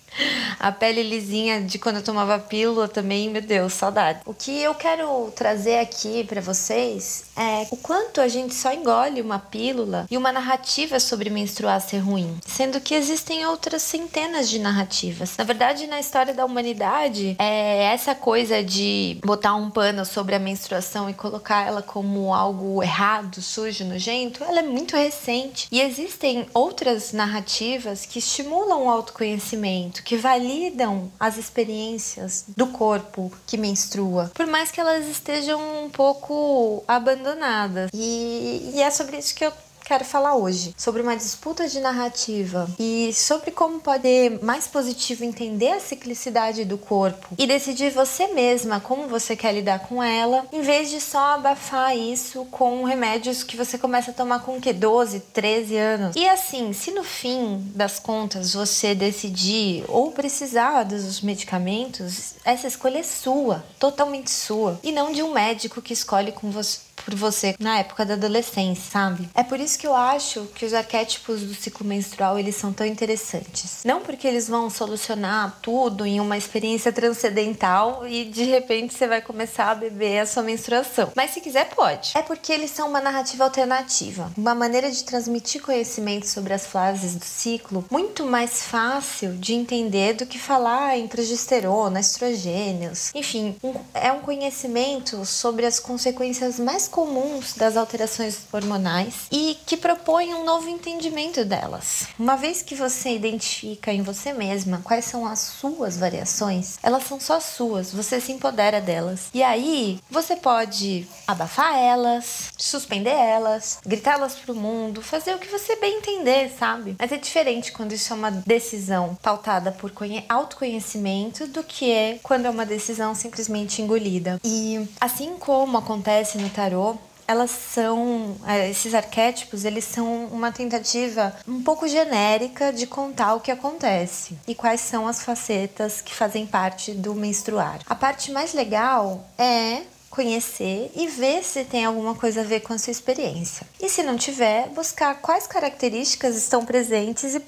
A 0.59 0.71
pele 0.71 1.03
lisinha 1.03 1.61
de 1.61 1.77
quando 1.77 1.97
eu 1.97 2.03
tomava 2.03 2.39
pílula 2.39 2.87
também, 2.87 3.29
meu 3.29 3.41
Deus, 3.41 3.73
saudade. 3.73 4.19
O 4.25 4.33
que 4.33 4.61
eu 4.61 4.73
quero 4.73 5.31
trazer 5.35 5.79
aqui 5.79 6.23
para 6.23 6.41
vocês 6.41 7.25
é 7.35 7.67
o 7.71 7.77
quanto 7.77 8.21
a 8.21 8.27
gente 8.27 8.55
só 8.55 8.73
engole 8.73 9.21
uma 9.21 9.39
pílula 9.39 10.05
e 10.09 10.17
uma 10.17 10.31
narrativa 10.31 10.99
sobre 10.99 11.29
menstruar 11.29 11.81
ser 11.81 11.99
ruim, 11.99 12.37
sendo 12.45 12.79
que 12.79 12.93
existem 12.93 13.45
outras 13.45 13.81
centenas 13.81 14.49
de 14.49 14.59
narrativas. 14.59 15.35
Na 15.37 15.43
verdade, 15.43 15.87
na 15.87 15.99
história 15.99 16.33
da 16.33 16.45
humanidade, 16.45 17.35
é 17.37 17.83
essa 17.83 18.15
coisa 18.15 18.63
de 18.63 19.19
botar 19.23 19.55
um 19.55 19.69
pano 19.69 20.05
sobre 20.05 20.35
a 20.35 20.39
menstruação 20.39 21.09
e 21.09 21.13
colocar 21.13 21.67
ela 21.67 21.81
como 21.81 22.33
algo 22.33 22.81
errado, 22.81 23.41
sujo, 23.41 23.83
nojento, 23.83 24.43
ela 24.43 24.59
é 24.59 24.63
muito 24.63 24.95
recente. 24.95 25.67
E 25.71 25.81
existem 25.81 26.47
outras 26.53 27.11
narrativas 27.11 28.05
que 28.05 28.19
estimulam 28.19 28.83
o 28.83 28.89
autoconhecimento, 28.89 30.03
que 30.05 30.15
validam 30.15 31.11
as 31.19 31.37
experiências 31.37 32.45
do 32.55 32.67
corpo 32.67 33.31
que 33.47 33.57
menstrua, 33.57 34.31
por 34.33 34.45
mais 34.45 34.71
que 34.71 34.79
elas 34.79 35.07
estejam 35.07 35.59
um 35.83 35.89
pouco 35.89 36.83
abandonadas. 36.87 37.89
E, 37.93 38.71
e 38.75 38.81
é 38.81 38.91
sobre 38.91 39.17
isso 39.17 39.33
que 39.33 39.43
eu 39.43 39.51
quero 39.85 40.03
falar 40.03 40.35
hoje 40.35 40.73
sobre 40.75 41.03
uma 41.03 41.15
disputa 41.15 41.67
de 41.67 41.79
narrativa 41.79 42.67
e 42.79 43.13
sobre 43.13 43.51
como 43.51 43.79
poder 43.79 44.43
mais 44.43 44.67
positivo 44.67 45.23
entender 45.23 45.73
a 45.73 45.79
ciclicidade 45.79 46.65
do 46.65 46.75
corpo 46.75 47.27
e 47.37 47.45
decidir 47.45 47.91
você 47.91 48.27
mesma 48.27 48.79
como 48.79 49.07
você 49.07 49.35
quer 49.35 49.53
lidar 49.53 49.79
com 49.79 50.01
ela, 50.01 50.45
em 50.51 50.61
vez 50.61 50.89
de 50.89 50.99
só 50.99 51.35
abafar 51.35 51.95
isso 51.95 52.45
com 52.45 52.83
remédios 52.83 53.43
que 53.43 53.55
você 53.55 53.77
começa 53.77 54.09
a 54.09 54.13
tomar 54.13 54.39
com 54.39 54.59
que 54.59 54.73
12, 54.73 55.19
13 55.31 55.77
anos. 55.77 56.15
E 56.15 56.27
assim, 56.27 56.73
se 56.73 56.89
no 56.89 57.03
fim 57.03 57.71
das 57.75 57.99
contas 57.99 58.53
você 58.53 58.95
decidir 58.95 59.85
ou 59.87 60.11
precisar 60.11 60.83
dos 60.83 61.21
medicamentos, 61.21 62.33
essa 62.43 62.67
escolha 62.67 62.99
é 62.99 63.03
sua, 63.03 63.63
totalmente 63.77 64.31
sua, 64.31 64.79
e 64.81 64.91
não 64.91 65.11
de 65.11 65.21
um 65.21 65.31
médico 65.31 65.81
que 65.81 65.93
escolhe 65.93 66.31
com 66.31 66.49
você 66.49 66.79
por 66.95 67.13
você 67.13 67.55
na 67.59 67.79
época 67.79 68.05
da 68.05 68.15
adolescência, 68.15 68.91
sabe? 68.91 69.29
É 69.35 69.43
por 69.43 69.59
isso 69.59 69.74
que 69.77 69.87
eu 69.87 69.95
acho 69.95 70.47
que 70.55 70.65
os 70.65 70.73
arquétipos 70.73 71.41
do 71.41 71.53
ciclo 71.53 71.85
menstrual 71.85 72.37
eles 72.37 72.55
são 72.55 72.71
tão 72.71 72.85
interessantes. 72.85 73.81
Não 73.83 74.01
porque 74.01 74.27
eles 74.27 74.47
vão 74.47 74.69
solucionar 74.69 75.59
tudo 75.61 76.05
em 76.05 76.19
uma 76.19 76.37
experiência 76.37 76.91
transcendental 76.91 78.07
e 78.07 78.25
de 78.25 78.43
repente 78.43 78.93
você 78.93 79.07
vai 79.07 79.21
começar 79.21 79.71
a 79.71 79.75
beber 79.75 80.19
a 80.19 80.25
sua 80.25 80.43
menstruação. 80.43 81.11
Mas 81.15 81.31
se 81.31 81.41
quiser, 81.41 81.69
pode. 81.69 82.11
É 82.15 82.21
porque 82.21 82.51
eles 82.51 82.71
são 82.71 82.87
uma 82.87 83.01
narrativa 83.01 83.43
alternativa, 83.43 84.31
uma 84.37 84.55
maneira 84.55 84.91
de 84.91 85.03
transmitir 85.03 85.61
conhecimento 85.61 86.27
sobre 86.27 86.53
as 86.53 86.65
fases 86.65 87.15
do 87.15 87.25
ciclo 87.25 87.85
muito 87.89 88.25
mais 88.25 88.63
fácil 88.63 89.33
de 89.37 89.53
entender 89.53 90.13
do 90.13 90.25
que 90.25 90.39
falar 90.39 90.97
em 90.97 91.07
progesterona, 91.07 91.99
estrogênios. 91.99 93.11
Enfim, 93.13 93.55
é 93.93 94.11
um 94.11 94.19
conhecimento 94.19 95.25
sobre 95.25 95.65
as 95.65 95.79
consequências 95.79 96.59
mais 96.59 96.87
comuns 96.87 97.53
das 97.53 97.77
alterações 97.77 98.39
hormonais 98.51 99.27
e 99.31 99.57
que 99.65 99.77
propõe 99.77 100.33
um 100.33 100.43
novo 100.43 100.69
entendimento 100.69 101.43
delas. 101.43 102.07
Uma 102.17 102.35
vez 102.35 102.61
que 102.61 102.75
você 102.75 103.15
identifica 103.15 103.91
em 103.91 104.01
você 104.01 104.31
mesma 104.31 104.81
quais 104.83 105.05
são 105.05 105.25
as 105.25 105.39
suas 105.39 105.97
variações, 105.97 106.77
elas 106.83 107.03
são 107.03 107.19
só 107.19 107.39
suas, 107.39 107.91
você 107.91 108.21
se 108.21 108.31
empodera 108.31 108.79
delas. 108.79 109.29
E 109.33 109.41
aí 109.41 109.99
você 110.09 110.35
pode 110.35 111.07
abafar 111.27 111.75
elas, 111.75 112.51
suspender 112.57 113.09
elas, 113.09 113.79
gritá-las 113.85 114.35
pro 114.35 114.55
mundo, 114.55 115.01
fazer 115.01 115.33
o 115.33 115.39
que 115.39 115.47
você 115.47 115.75
bem 115.77 115.97
entender, 115.97 116.53
sabe? 116.57 116.95
Mas 116.99 117.11
é 117.11 117.17
diferente 117.17 117.71
quando 117.71 117.93
isso 117.93 118.13
é 118.13 118.15
uma 118.15 118.31
decisão 118.31 119.17
pautada 119.21 119.71
por 119.71 119.91
autoconhecimento 120.29 121.47
do 121.47 121.63
que 121.63 121.91
é 121.91 122.19
quando 122.21 122.45
é 122.45 122.49
uma 122.49 122.65
decisão 122.65 123.15
simplesmente 123.15 123.81
engolida. 123.81 124.39
E 124.43 124.87
assim 124.99 125.35
como 125.37 125.77
acontece 125.77 126.37
no 126.37 126.49
tarot, 126.49 126.99
elas 127.27 127.51
são 127.51 128.35
é, 128.47 128.69
esses 128.69 128.93
arquétipos 128.93 129.65
eles 129.65 129.83
são 129.83 130.25
uma 130.25 130.51
tentativa 130.51 131.35
um 131.47 131.61
pouco 131.61 131.87
genérica 131.87 132.71
de 132.71 132.87
contar 132.87 133.35
o 133.35 133.39
que 133.39 133.51
acontece 133.51 134.37
e 134.47 134.53
quais 134.53 134.81
são 134.81 135.07
as 135.07 135.23
facetas 135.23 136.01
que 136.01 136.13
fazem 136.13 136.45
parte 136.45 136.91
do 136.91 137.13
menstruar. 137.15 137.79
A 137.85 137.95
parte 137.95 138.31
mais 138.31 138.53
legal 138.53 139.25
é 139.37 139.83
conhecer 140.15 140.91
e 140.95 141.07
ver 141.07 141.43
se 141.43 141.65
tem 141.65 141.83
alguma 141.83 142.15
coisa 142.15 142.39
a 142.39 142.43
ver 142.43 142.61
com 142.61 142.71
a 142.71 142.77
sua 142.77 142.91
experiência. 142.91 143.67
E 143.81 143.89
se 143.89 144.01
não 144.01 144.15
tiver, 144.15 144.69
buscar 144.69 145.13
quais 145.15 145.45
características 145.45 146.37
estão 146.37 146.65
presentes 146.65 147.35
e 147.35 147.41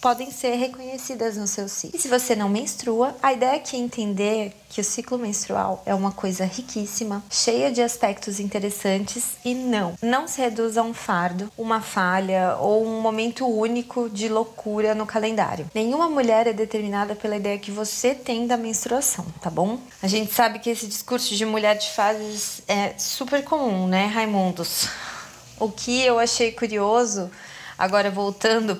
podem 0.00 0.30
ser 0.30 0.54
reconhecidas 0.56 1.36
no 1.36 1.46
seu 1.46 1.68
ciclo. 1.68 1.96
E 1.96 2.00
se 2.00 2.08
você 2.08 2.34
não 2.34 2.48
menstrua, 2.48 3.14
a 3.22 3.34
ideia 3.34 3.56
aqui 3.56 3.76
é 3.76 3.80
entender 3.80 4.56
que 4.76 4.80
o 4.82 4.84
ciclo 4.84 5.16
menstrual 5.16 5.82
é 5.86 5.94
uma 5.94 6.12
coisa 6.12 6.44
riquíssima, 6.44 7.24
cheia 7.30 7.72
de 7.72 7.80
aspectos 7.80 8.38
interessantes 8.38 9.38
e 9.42 9.54
não, 9.54 9.96
não 10.02 10.28
se 10.28 10.38
reduz 10.38 10.76
a 10.76 10.82
um 10.82 10.92
fardo, 10.92 11.50
uma 11.56 11.80
falha 11.80 12.56
ou 12.60 12.86
um 12.86 13.00
momento 13.00 13.46
único 13.46 14.10
de 14.10 14.28
loucura 14.28 14.94
no 14.94 15.06
calendário. 15.06 15.66
Nenhuma 15.74 16.10
mulher 16.10 16.46
é 16.46 16.52
determinada 16.52 17.14
pela 17.16 17.36
ideia 17.36 17.58
que 17.58 17.70
você 17.70 18.14
tem 18.14 18.46
da 18.46 18.58
menstruação, 18.58 19.24
tá 19.40 19.48
bom? 19.48 19.78
A 20.02 20.08
gente 20.08 20.34
sabe 20.34 20.58
que 20.58 20.68
esse 20.68 20.86
discurso 20.86 21.34
de 21.34 21.46
mulher 21.46 21.78
de 21.78 21.88
fases 21.92 22.60
é 22.68 22.92
super 22.98 23.42
comum, 23.44 23.88
né, 23.88 24.04
Raimundos? 24.04 24.90
O 25.58 25.70
que 25.70 26.02
eu 26.02 26.18
achei 26.18 26.52
curioso, 26.52 27.30
agora 27.78 28.10
voltando 28.10 28.76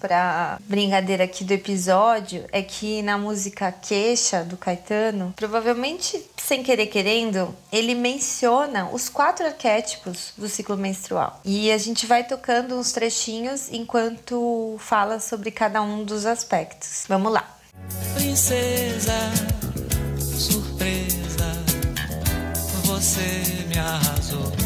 para 0.00 0.58
brincadeira 0.66 1.24
aqui 1.24 1.44
do 1.44 1.52
episódio, 1.52 2.44
é 2.52 2.62
que 2.62 3.02
na 3.02 3.18
música 3.18 3.70
Queixa 3.72 4.44
do 4.44 4.56
Caetano, 4.56 5.32
provavelmente 5.36 6.24
sem 6.36 6.62
querer 6.62 6.86
querendo, 6.86 7.54
ele 7.72 7.94
menciona 7.94 8.88
os 8.90 9.08
quatro 9.08 9.46
arquétipos 9.46 10.32
do 10.36 10.48
ciclo 10.48 10.76
menstrual. 10.76 11.40
E 11.44 11.70
a 11.70 11.78
gente 11.78 12.06
vai 12.06 12.24
tocando 12.24 12.76
uns 12.76 12.92
trechinhos 12.92 13.68
enquanto 13.70 14.76
fala 14.78 15.20
sobre 15.20 15.50
cada 15.50 15.80
um 15.82 16.04
dos 16.04 16.26
aspectos. 16.26 17.04
Vamos 17.08 17.32
lá. 17.32 17.56
Princesa, 18.14 19.12
surpresa, 20.18 21.52
você 22.84 23.66
me 23.68 23.78
arrasou. 23.78 24.59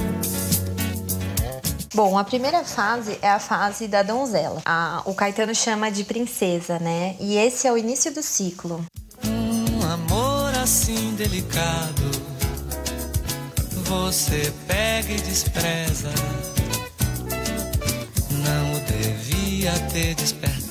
Bom, 1.95 2.19
a 2.19 2.25
primeira 2.25 2.65
fase 2.65 3.17
é 3.23 3.31
a 3.31 3.39
fase 3.39 3.87
da 3.87 4.03
donzela. 4.03 4.61
A, 4.65 5.01
o 5.05 5.15
Caetano 5.15 5.55
chama 5.55 5.93
de 5.93 6.03
princesa, 6.03 6.77
né? 6.81 7.15
E 7.21 7.37
esse 7.37 7.69
é 7.69 7.73
o 7.73 7.79
início 7.79 8.13
do 8.13 8.21
ciclo. 8.21 8.85
Um 9.25 9.81
amor 9.85 10.53
assim 10.61 11.15
delicado, 11.15 12.11
você 13.85 14.53
pega 14.67 15.13
e 15.13 15.21
despreza. 15.21 16.11
Não 18.29 18.81
devia 18.87 19.71
ter 19.93 20.17
despertado 20.17 20.63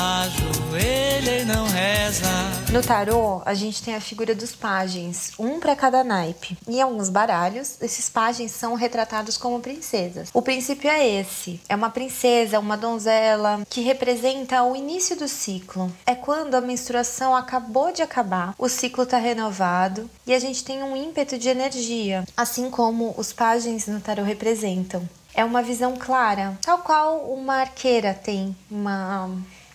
ajoelha 0.00 1.42
e 1.42 1.44
não 1.44 1.66
reza. 1.66 2.26
No 2.72 2.82
tarô, 2.82 3.42
a 3.44 3.52
gente 3.52 3.82
tem 3.82 3.94
a 3.94 4.00
figura 4.00 4.34
dos 4.34 4.54
pajens, 4.54 5.32
um 5.38 5.60
para 5.60 5.76
cada 5.76 6.02
naipe. 6.02 6.56
Em 6.66 6.80
alguns 6.80 7.08
baralhos, 7.10 7.76
esses 7.82 8.08
pajens 8.08 8.52
são 8.52 8.74
retratados 8.74 9.36
como 9.36 9.60
princesas. 9.60 10.30
O 10.32 10.40
princípio 10.40 10.88
é 10.88 11.06
esse: 11.06 11.60
é 11.68 11.76
uma 11.76 11.90
princesa, 11.90 12.58
uma 12.58 12.76
donzela, 12.76 13.60
que 13.68 13.82
representa 13.82 14.62
o 14.62 14.74
início 14.74 15.16
do 15.16 15.28
ciclo. 15.28 15.92
É 16.06 16.14
quando 16.14 16.54
a 16.54 16.60
menstruação 16.60 17.36
acabou 17.36 17.92
de 17.92 18.02
acabar, 18.02 18.54
o 18.56 18.68
ciclo 18.68 19.04
está 19.04 19.18
renovado 19.18 20.08
e 20.26 20.32
a 20.32 20.38
gente 20.38 20.64
tem 20.64 20.82
um 20.82 20.96
ímpeto 20.96 21.36
de 21.36 21.48
energia, 21.48 22.24
assim 22.36 22.70
como 22.70 23.14
os 23.18 23.32
pajens 23.32 23.86
no 23.86 24.00
tarô 24.00 24.22
representam. 24.22 25.06
É 25.34 25.44
uma 25.44 25.62
visão 25.62 25.96
clara, 25.96 26.58
tal 26.62 26.78
qual 26.78 27.18
uma 27.32 27.56
arqueira 27.60 28.14
tem, 28.14 28.56
uma 28.70 29.30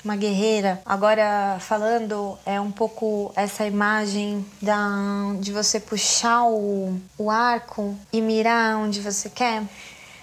uma 0.06 0.16
guerreira. 0.16 0.82
Agora 0.86 1.58
falando 1.60 2.38
é 2.46 2.62
um 2.62 2.72
pouco 2.72 3.34
essa 3.36 3.66
imagem 3.66 4.46
da 4.62 5.34
de 5.40 5.52
você 5.52 5.80
puxar 5.80 6.46
o, 6.46 7.02
o 7.18 7.30
arco 7.30 7.98
e 8.14 8.22
mirar 8.22 8.78
onde 8.78 9.02
você 9.02 9.30
quer. 9.30 9.64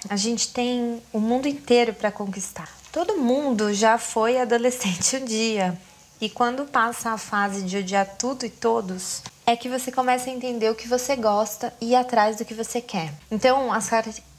A 0.09 0.17
gente 0.17 0.53
tem 0.53 1.03
o 1.13 1.21
mundo 1.21 1.47
inteiro 1.47 1.93
para 1.93 2.11
conquistar. 2.11 2.69
Todo 2.93 3.19
mundo 3.19 3.75
já 3.75 3.99
foi 3.99 4.39
adolescente 4.39 5.17
um 5.21 5.25
dia. 5.25 5.79
E 6.21 6.31
quando 6.31 6.65
passa 6.65 7.11
a 7.11 7.19
fase 7.19 7.63
de 7.63 7.79
odiar 7.79 8.07
tudo 8.17 8.47
e 8.47 8.51
todos, 8.51 9.23
é 9.45 9.57
que 9.57 9.69
você 9.69 9.91
começa 9.91 10.31
a 10.31 10.33
entender 10.33 10.71
o 10.71 10.75
que 10.75 10.87
você 10.87 11.17
gosta 11.17 11.75
e 11.81 11.91
ir 11.91 11.95
atrás 11.97 12.37
do 12.37 12.45
que 12.45 12.55
você 12.55 12.81
quer. 12.81 13.13
Então, 13.29 13.73
as 13.73 13.91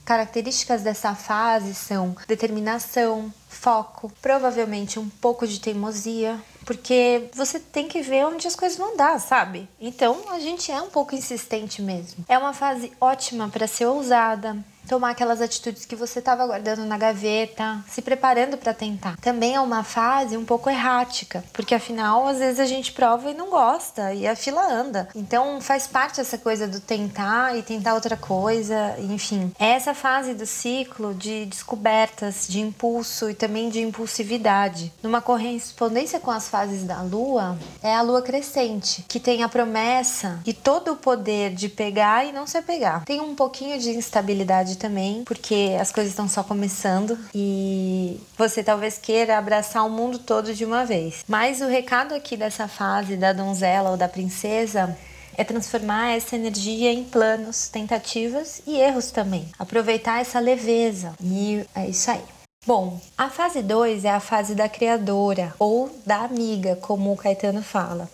características 0.06 0.82
dessa 0.82 1.14
fase 1.14 1.76
são 1.76 2.16
determinação, 2.26 3.34
foco, 3.64 4.12
provavelmente 4.22 5.00
um 5.00 5.08
pouco 5.08 5.48
de 5.48 5.58
teimosia, 5.58 6.38
porque 6.66 7.30
você 7.34 7.58
tem 7.58 7.88
que 7.88 8.02
ver 8.02 8.26
onde 8.26 8.46
as 8.46 8.58
coisas 8.58 8.78
vão 8.78 8.98
dar, 8.98 9.18
sabe? 9.22 9.70
Então 9.80 10.18
a 10.30 10.40
gente 10.40 10.70
é 10.70 10.82
um 10.82 10.90
pouco 10.90 11.16
insistente 11.16 11.82
mesmo. 11.82 12.26
É 12.28 12.38
uma 12.38 12.52
fase 12.52 12.92
ótima 13.00 13.48
para 13.48 13.66
ser 13.66 13.86
ousada, 13.86 14.58
tomar 14.88 15.12
aquelas 15.12 15.42
atitudes 15.42 15.86
que 15.86 15.96
você 15.96 16.20
estava 16.20 16.46
guardando 16.46 16.86
na 16.86 16.98
gaveta, 16.98 17.84
se 17.90 18.02
preparando 18.02 18.58
para 18.58 18.74
tentar. 18.74 19.18
Também 19.18 19.56
é 19.56 19.60
uma 19.60 19.84
fase 19.84 20.38
um 20.38 20.46
pouco 20.46 20.70
errática, 20.70 21.44
porque 21.54 21.76
afinal 21.76 22.28
às 22.28 22.40
vezes 22.40 22.60
a 22.60 22.66
gente 22.66 22.92
prova 22.92 23.32
e 23.32 23.34
não 23.34 23.50
gosta 23.50 24.14
e 24.14 24.28
a 24.28 24.36
fila 24.36 24.66
anda. 24.72 25.08
Então 25.16 25.60
faz 25.62 25.88
parte 25.88 26.22
essa 26.22 26.38
coisa 26.38 26.68
do 26.68 26.80
tentar 26.80 27.58
e 27.58 27.64
tentar 27.64 27.94
outra 27.94 28.18
coisa, 28.18 28.96
enfim. 29.00 29.52
É 29.60 29.70
essa 29.70 29.94
fase 29.94 30.34
do 30.34 30.46
ciclo 30.46 31.14
de 31.14 31.46
descobertas, 31.46 32.48
de 32.48 32.60
impulso 32.60 33.30
e 33.30 33.34
também 33.34 33.70
de 33.70 33.82
impulsividade. 33.82 34.92
Numa 35.02 35.22
correspondência 35.22 36.20
com 36.20 36.32
as 36.32 36.48
fases 36.50 36.84
da 36.84 37.02
lua, 37.02 37.58
é 37.82 37.94
a 37.94 38.02
lua 38.02 38.22
crescente, 38.22 39.06
que 39.08 39.20
tem 39.20 39.44
a 39.44 39.50
promessa 39.50 40.40
e 40.46 40.54
todo 40.54 40.94
o 40.94 40.96
poder 40.96 41.54
de 41.54 41.70
pegar 41.70 42.26
e 42.26 42.32
não 42.32 42.48
se 42.48 42.58
apegar. 42.58 43.06
Tem 43.06 43.22
um 43.22 43.36
pouquinho 43.36 43.80
de 43.80 43.92
instabilidade 43.92 44.73
também, 44.76 45.24
porque 45.26 45.76
as 45.80 45.92
coisas 45.92 46.12
estão 46.12 46.28
só 46.28 46.44
começando 46.44 47.18
e 47.34 48.20
você 48.38 48.64
talvez 48.64 48.98
queira 48.98 49.38
abraçar 49.38 49.86
o 49.86 49.90
mundo 49.90 50.20
todo 50.20 50.54
de 50.54 50.66
uma 50.66 50.86
vez. 50.86 51.24
Mas 51.28 51.62
o 51.62 51.68
recado 51.68 52.14
aqui 52.14 52.36
dessa 52.38 52.68
fase 52.68 53.16
da 53.16 53.34
donzela 53.34 53.92
ou 53.92 53.98
da 53.98 54.08
princesa 54.08 54.98
é 55.38 55.44
transformar 55.44 56.12
essa 56.12 56.36
energia 56.36 56.92
em 56.92 57.04
planos, 57.04 57.68
tentativas 57.68 58.62
e 58.68 58.78
erros 58.78 59.12
também. 59.12 59.48
Aproveitar 59.58 60.22
essa 60.22 60.40
leveza. 60.40 61.14
E 61.22 61.66
é 61.76 61.88
isso 61.88 62.12
aí. 62.12 62.22
Bom, 62.66 63.00
a 63.18 63.30
fase 63.30 63.62
2 63.62 64.06
é 64.06 64.12
a 64.12 64.22
fase 64.22 64.56
da 64.56 64.70
criadora 64.70 65.54
ou 65.60 65.94
da 66.06 66.20
amiga, 66.20 66.78
como 66.78 67.12
o 67.12 67.18
Caetano 67.18 67.62
fala. 67.62 68.10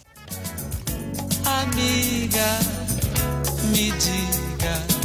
Amiga, 1.46 2.60
me 3.70 3.92
diga 3.92 4.99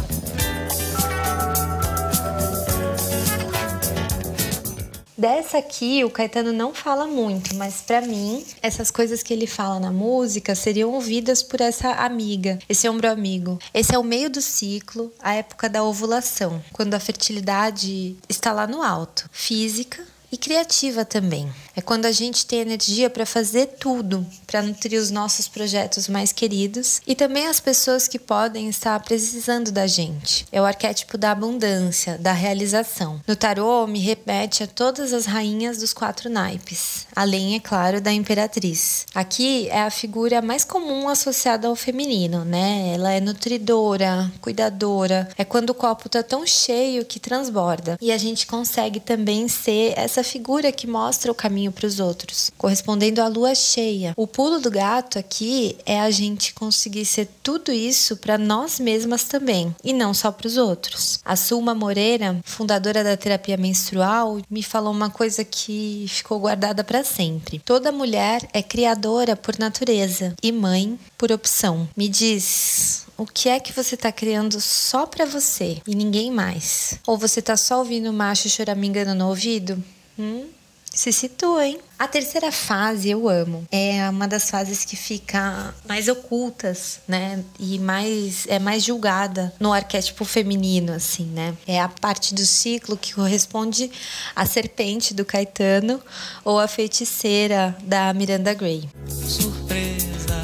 Dessa 5.17 5.59
aqui, 5.59 6.05
o 6.05 6.11
Caetano 6.11 6.53
não 6.53 6.75
fala 6.75 7.07
muito, 7.07 7.55
mas 7.55 7.81
para 7.81 8.01
mim, 8.01 8.45
essas 8.61 8.91
coisas 8.91 9.23
que 9.23 9.33
ele 9.33 9.47
fala 9.47 9.79
na 9.79 9.93
música 9.93 10.57
seriam 10.57 10.93
ouvidas 10.93 11.41
por 11.41 11.61
essa 11.61 11.93
amiga, 11.93 12.59
esse 12.69 12.89
ombro 12.89 13.09
amigo. 13.09 13.59
Esse 13.73 13.95
é 13.95 13.99
o 13.99 14.03
meio 14.03 14.29
do 14.29 14.43
ciclo, 14.43 15.13
a 15.21 15.35
época 15.35 15.69
da 15.69 15.85
ovulação, 15.85 16.61
quando 16.73 16.95
a 16.95 17.01
fertilidade 17.01 18.17
está 18.29 18.53
lá 18.53 18.67
no 18.67 18.83
alto, 18.83 19.31
física 19.31 20.05
e 20.35 20.37
criativa 20.37 21.05
também. 21.05 21.49
É 21.77 21.81
quando 21.81 22.07
a 22.07 22.13
gente 22.13 22.45
tem 22.45 22.61
energia 22.61 23.09
para 23.09 23.25
fazer 23.25 23.67
tudo, 23.79 24.27
para 24.47 24.63
nutrir 24.63 25.01
os 25.01 25.11
nossos 25.11 25.47
projetos 25.47 26.09
mais 26.09 26.33
queridos 26.33 27.01
e 27.07 27.15
também 27.15 27.47
as 27.47 27.61
pessoas 27.61 28.09
que 28.09 28.19
podem 28.19 28.69
estar 28.69 28.99
precisando 29.01 29.71
da 29.71 29.87
gente. 29.87 30.45
É 30.51 30.61
o 30.61 30.65
arquétipo 30.65 31.17
da 31.17 31.31
abundância, 31.31 32.19
da 32.19 32.33
realização. 32.33 33.21
No 33.29 33.37
tarô, 33.37 33.87
me 33.87 34.01
repete 34.01 34.65
a 34.65 34.67
todas 34.67 35.13
as 35.13 35.25
rainhas 35.25 35.79
dos 35.79 35.93
quatro 35.93 36.29
naipes, 36.29 37.07
além, 37.15 37.55
é 37.55 37.61
claro, 37.61 38.01
da 38.01 38.13
imperatriz. 38.13 39.07
Aqui 39.15 39.69
é 39.69 39.83
a 39.83 39.91
figura 39.91 40.43
mais 40.43 40.65
comum 40.65 41.09
associada 41.09 41.69
ao 41.69 41.77
feminino, 41.77 42.45
né? 42.45 42.93
Ela 42.95 43.13
é 43.13 43.21
nutridora, 43.21 44.33
cuidadora, 44.41 45.29
é 45.39 45.45
quando 45.45 45.71
o 45.71 45.75
copo 45.75 46.09
tá 46.09 46.25
tão 46.25 46.45
cheio 46.45 47.05
que 47.05 47.21
transborda. 47.21 47.97
E 48.01 48.11
a 48.11 48.19
gente 48.19 48.49
consegue 48.49 48.99
também 48.99 49.47
ser 49.47 49.95
essa 49.97 50.24
figura 50.25 50.73
que 50.73 50.87
mostra 50.87 51.31
o 51.31 51.35
caminho 51.35 51.71
para 51.71 51.87
os 51.87 52.01
outros, 52.01 52.51
correspondendo 52.59 53.23
à 53.23 53.29
lua 53.29 53.55
cheia. 53.55 54.13
O 54.17 54.27
pulo 54.27 54.59
do 54.59 54.71
gato 54.71 55.19
aqui 55.19 55.77
é 55.87 56.01
a 56.01 56.11
gente 56.11 56.53
conseguir 56.55 57.05
ser 57.05 57.29
tudo 57.43 57.71
isso 57.71 58.17
para 58.17 58.37
nós 58.37 58.81
mesmas 58.81 59.25
também 59.25 59.75
e 59.85 59.93
não 59.93 60.13
só 60.13 60.33
para 60.33 60.49
os 60.49 60.57
outros. 60.57 61.21
A 61.25 61.37
Sulma 61.37 61.75
Moreira, 61.75 62.41
fundadora 62.45 63.05
da 63.05 63.17
terapia 63.17 63.57
menstrual, 63.57 64.41
me 64.51 64.63
falou 64.63 64.93
uma 64.93 65.11
coisa 65.11 65.45
que 65.45 66.07
ficou 66.09 66.41
guardada 66.41 66.83
para 66.83 67.05
sempre. 67.05 67.61
Toda 67.61 67.93
mulher 67.93 68.49
é 68.53 68.63
criadora 68.63 69.37
por 69.37 69.59
natureza 69.59 70.35
e 70.43 70.51
mãe 70.51 70.99
por 71.17 71.31
opção. 71.31 71.89
Me 71.97 72.09
diz, 72.09 73.05
o 73.17 73.27
que 73.27 73.49
é 73.49 73.61
que 73.61 73.73
você 73.73 73.95
está 73.95 74.11
criando 74.11 74.61
só 74.61 75.07
para 75.07 75.25
você 75.25 75.81
e 75.87 75.95
ninguém 75.95 76.31
mais? 76.31 76.99
Ou 77.07 77.17
você 77.17 77.41
está 77.41 77.57
só 77.57 77.79
ouvindo 77.79 78.11
o 78.11 78.13
macho 78.13 78.49
choramingando 78.49 79.15
no 79.15 79.29
ouvido? 79.29 79.83
Hum, 80.19 80.47
se 80.95 81.13
situa, 81.13 81.67
hein? 81.67 81.79
A 81.99 82.07
terceira 82.07 82.53
fase 82.53 83.11
eu 83.11 83.29
amo. 83.29 83.67
É 83.71 84.09
uma 84.09 84.29
das 84.29 84.49
fases 84.49 84.85
que 84.85 84.95
fica 84.95 85.75
mais 85.89 86.07
ocultas, 86.07 87.01
né? 87.09 87.43
E 87.59 87.81
mais 87.81 88.47
é 88.47 88.61
mais 88.61 88.85
julgada 88.85 89.53
no 89.59 89.73
arquétipo 89.73 90.25
feminino, 90.25 90.93
assim, 90.93 91.25
né? 91.27 91.55
É 91.67 91.81
a 91.81 91.89
parte 91.89 92.33
do 92.33 92.47
ciclo 92.47 92.97
que 92.97 93.13
corresponde 93.13 93.91
à 94.37 94.47
serpente 94.47 95.13
do 95.13 95.25
Caetano 95.25 96.01
ou 96.45 96.61
à 96.61 96.69
feiticeira 96.69 97.77
da 97.83 98.13
Miranda 98.15 98.55
Gray. 98.55 98.89
Surpresa, 99.09 100.43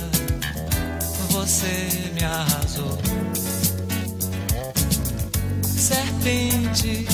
você 1.30 2.10
me 2.12 2.24
arrasou. 2.24 2.98
Serpente, 5.62 7.06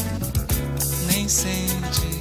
nem 1.06 1.28
sente 1.28 2.15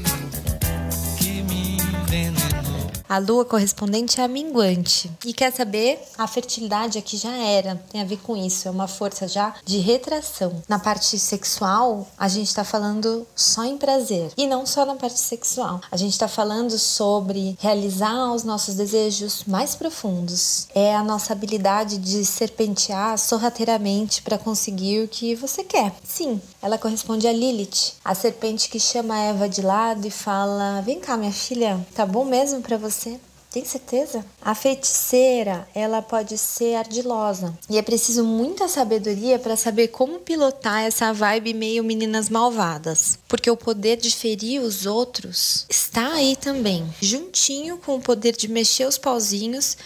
A 3.08 3.18
lua 3.18 3.46
correspondente 3.46 4.20
é 4.20 4.24
a 4.24 4.28
minguante. 4.28 5.12
E 5.26 5.34
quer 5.34 5.54
saber? 5.54 6.00
A 6.18 6.28
fertilidade 6.28 6.98
aqui 6.98 7.18
já 7.18 7.36
era, 7.36 7.76
tem 7.90 8.02
a 8.02 8.06
ver 8.06 8.18
com 8.18 8.36
isso, 8.36 8.68
é 8.68 8.72
uma 8.72 8.88
força 8.88 9.28
já 9.28 9.54
de 9.64 9.78
retração. 9.78 10.64
Na 10.68 10.80
parte 10.80 11.18
sexual, 11.20 12.08
a 12.18 12.28
gente 12.28 12.48
está 12.48 12.64
falando 12.64 13.26
só 13.36 13.64
em 13.64 13.78
prazer 13.78 14.32
e 14.36 14.48
não 14.48 14.66
só 14.66 14.86
na 14.86 14.96
parte 14.96 15.20
sexual. 15.20 15.82
A 15.92 15.98
gente 15.98 16.14
está 16.14 16.28
falando 16.28 16.78
sobre 16.80 17.56
realizar 17.60 18.34
os 18.34 18.44
nossos 18.44 18.76
desejos 18.76 19.44
mais 19.46 19.76
profundos. 19.76 20.68
É 20.74 20.96
a 20.96 21.04
nossa 21.04 21.34
habilidade 21.34 21.98
de 21.98 22.26
serpentear 22.26 23.18
sorrateiramente 23.18 24.22
para 24.22 24.38
conseguir 24.38 25.04
o 25.04 25.08
que 25.08 25.36
você 25.36 25.64
quer. 25.64 25.94
Sim, 26.04 26.42
ela 26.66 26.80
corresponde 26.80 27.28
a 27.28 27.32
Lilith, 27.32 27.94
a 28.04 28.16
serpente 28.16 28.70
que 28.70 28.80
chama 28.80 29.20
Eva 29.20 29.48
de 29.48 29.62
lado 29.62 30.08
e 30.08 30.10
fala: 30.10 30.82
"Vem 30.82 31.00
cá, 31.00 31.16
minha 31.16 31.32
filha, 31.32 31.80
tá 31.94 32.08
bom 32.08 32.26
mesmo 32.26 32.60
para 32.60 32.76
você?" 32.76 33.20
Tem 33.52 33.64
certeza? 33.64 34.26
A 34.42 34.54
feiticeira, 34.54 35.66
ela 35.74 36.02
pode 36.02 36.38
ser 36.38 36.76
ardilosa. 36.76 37.58
E 37.70 37.78
é 37.78 37.82
preciso 37.82 38.22
muita 38.22 38.68
sabedoria 38.68 39.40
para 39.40 39.56
saber 39.56 39.90
como 39.90 40.20
pilotar 40.20 40.84
essa 40.84 41.14
vibe 41.14 41.54
meio 41.54 41.82
meninas 41.82 42.30
malvadas. 42.30 43.18
Porque 43.30 43.50
o 43.50 43.56
poder 43.56 43.96
de 43.96 44.12
ferir 44.12 44.60
os 44.60 44.86
outros 44.86 45.66
está 45.70 46.16
aí 46.16 46.36
também, 46.36 46.86
juntinho 47.00 47.78
com 47.78 47.96
o 47.96 48.02
poder 48.02 48.36
de 48.36 48.50
mexer 48.50 48.88
os 48.88 48.98
pauzinhos 48.98 49.78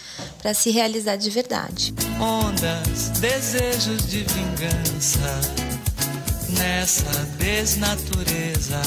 para 0.42 0.52
se 0.52 0.70
realizar 0.70 1.14
de 1.14 1.30
verdade. 1.30 1.94
Ondas, 2.18 3.10
desejos 3.20 4.04
de 4.08 4.24
vingança 4.24 5.69
nessa 6.58 7.10
desnatureza 7.38 8.80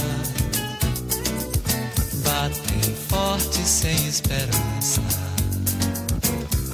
batem 2.24 2.96
forte 3.08 3.60
sem 3.60 3.96
esperança 4.08 5.02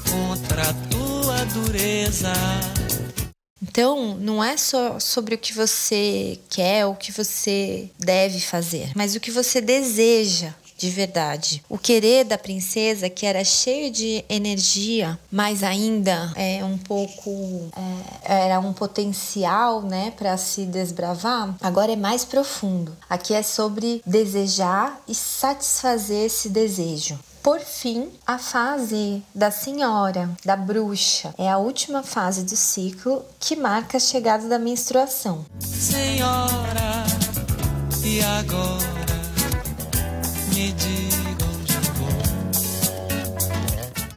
contra 0.09 0.69
a 0.69 0.73
tua 0.89 1.45
dureza. 1.45 2.33
Então, 3.61 4.15
não 4.15 4.43
é 4.43 4.57
só 4.57 4.99
sobre 4.99 5.35
o 5.35 5.37
que 5.37 5.53
você 5.53 6.39
quer, 6.49 6.85
o 6.85 6.95
que 6.95 7.11
você 7.11 7.89
deve 7.99 8.39
fazer, 8.39 8.91
mas 8.95 9.15
o 9.15 9.19
que 9.19 9.31
você 9.31 9.61
deseja 9.61 10.53
de 10.79 10.89
verdade. 10.89 11.61
O 11.69 11.77
querer 11.77 12.23
da 12.23 12.37
princesa, 12.37 13.09
que 13.09 13.25
era 13.25 13.43
cheio 13.43 13.91
de 13.91 14.23
energia, 14.29 15.19
mas 15.29 15.61
ainda 15.61 16.31
é 16.35 16.63
um 16.63 16.77
pouco 16.77 17.69
é, 18.23 18.45
era 18.45 18.59
um 18.59 18.71
potencial, 18.71 19.81
né, 19.81 20.13
para 20.17 20.37
se 20.37 20.65
desbravar. 20.65 21.55
Agora 21.61 21.91
é 21.91 21.95
mais 21.95 22.23
profundo. 22.23 22.95
Aqui 23.09 23.33
é 23.33 23.43
sobre 23.43 24.01
desejar 24.05 25.01
e 25.07 25.13
satisfazer 25.13 26.25
esse 26.25 26.49
desejo. 26.49 27.19
Por 27.43 27.59
fim, 27.59 28.09
a 28.27 28.37
fase 28.37 29.23
da 29.33 29.49
senhora, 29.49 30.29
da 30.45 30.55
bruxa, 30.55 31.33
é 31.37 31.49
a 31.49 31.57
última 31.57 32.03
fase 32.03 32.43
do 32.43 32.55
ciclo 32.55 33.23
que 33.39 33.55
marca 33.55 33.97
a 33.97 33.99
chegada 33.99 34.47
da 34.47 34.59
menstruação. 34.59 35.45
Senhora, 35.59 37.05
e 38.03 38.21
agora? 38.21 39.08
Me 40.59 40.73
diga 40.73 41.45
onde 41.45 41.73
vou. 41.91 42.09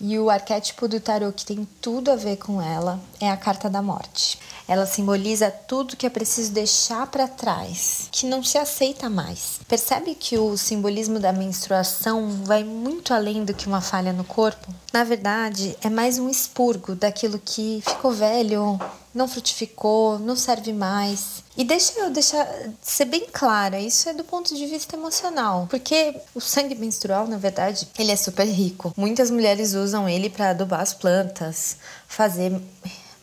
E 0.01 0.19
o 0.19 0.29
arquétipo 0.29 0.89
do 0.89 0.99
tarô 0.99 1.33
que 1.33 1.47
tem 1.47 1.65
tudo 1.81 2.11
a 2.11 2.17
ver 2.17 2.37
com 2.37 2.61
ela 2.61 2.99
é 3.21 3.31
a 3.31 3.37
carta 3.37 3.71
da 3.71 3.81
morte. 3.81 4.41
Ela 4.67 4.85
simboliza 4.85 5.53
tudo 5.53 5.97
que 5.97 6.05
é 6.05 6.11
preciso 6.11 6.51
deixar 6.51 7.07
para 7.07 7.29
trás, 7.29 8.09
que 8.11 8.27
não 8.27 8.43
se 8.43 8.59
aceita 8.59 9.09
mais. 9.09 9.61
Percebe 9.69 10.17
que 10.17 10.37
o 10.37 10.57
simbolismo 10.57 11.21
da 11.21 11.33
menstruação 11.33 12.29
vai 12.45 12.65
muito 12.65 13.15
além 13.15 13.45
do 13.45 13.55
que 13.55 13.69
uma 13.69 13.81
falha 13.81 14.13
no 14.13 14.25
corpo? 14.25 14.75
Na 14.93 15.05
verdade, 15.05 15.77
é 15.81 15.89
mais 15.89 16.19
um 16.19 16.29
expurgo 16.29 16.97
daquilo 16.97 17.39
que 17.39 17.81
ficou 17.87 18.11
velho, 18.11 18.81
não 19.15 19.29
frutificou, 19.29 20.19
não 20.19 20.37
serve 20.37 20.73
mais. 20.73 21.43
E 21.57 21.65
deixa 21.65 21.99
eu 22.01 22.11
deixar 22.11 22.49
ser 22.81 23.05
bem 23.05 23.27
clara, 23.31 23.79
isso 23.79 24.09
é 24.09 24.15
do 24.15 24.25
ponto 24.25 24.55
de 24.55 24.67
vista 24.67 24.97
emocional, 24.97 25.67
porque 25.69 26.15
o 26.35 26.41
sangue 26.41 26.75
menstrual, 26.75 27.27
na 27.27 27.37
verdade, 27.37 27.87
ele 27.99 28.11
é 28.11 28.17
super 28.17 28.47
rico. 28.47 28.93
Muitas 28.97 29.31
mulheres 29.31 29.75
usam 29.75 30.09
ele 30.09 30.31
para 30.31 30.51
adubar 30.51 30.81
as 30.81 30.95
plantas, 30.95 31.77
fazer 32.09 32.59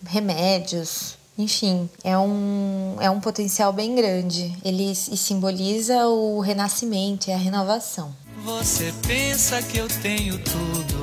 remédios, 0.06 1.18
enfim, 1.40 1.90
é 2.04 2.18
um, 2.18 2.98
é 3.00 3.10
um 3.10 3.22
potencial 3.22 3.72
bem 3.72 3.96
grande. 3.96 4.58
Ele 4.62 4.94
simboliza 4.94 6.06
o 6.08 6.42
renascimento 6.42 7.30
e 7.30 7.34
a 7.34 7.38
renovação. 7.38 8.14
Você 8.44 8.94
pensa 9.08 9.62
que 9.64 9.78
eu 9.78 9.88
tenho 10.02 10.38
tudo 10.40 11.02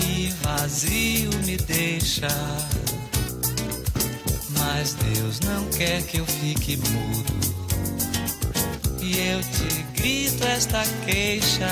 e 0.00 0.28
vazio 0.42 1.30
me 1.44 1.58
deixa. 1.58 2.28
Mas 4.66 4.94
Deus 4.94 5.40
não 5.40 5.68
quer 5.70 6.02
que 6.06 6.18
eu 6.18 6.26
fique 6.26 6.76
mudo. 6.76 7.34
E 9.02 9.18
eu 9.18 9.40
te 9.40 9.82
grito 10.00 10.44
esta 10.44 10.82
queixa. 11.04 11.68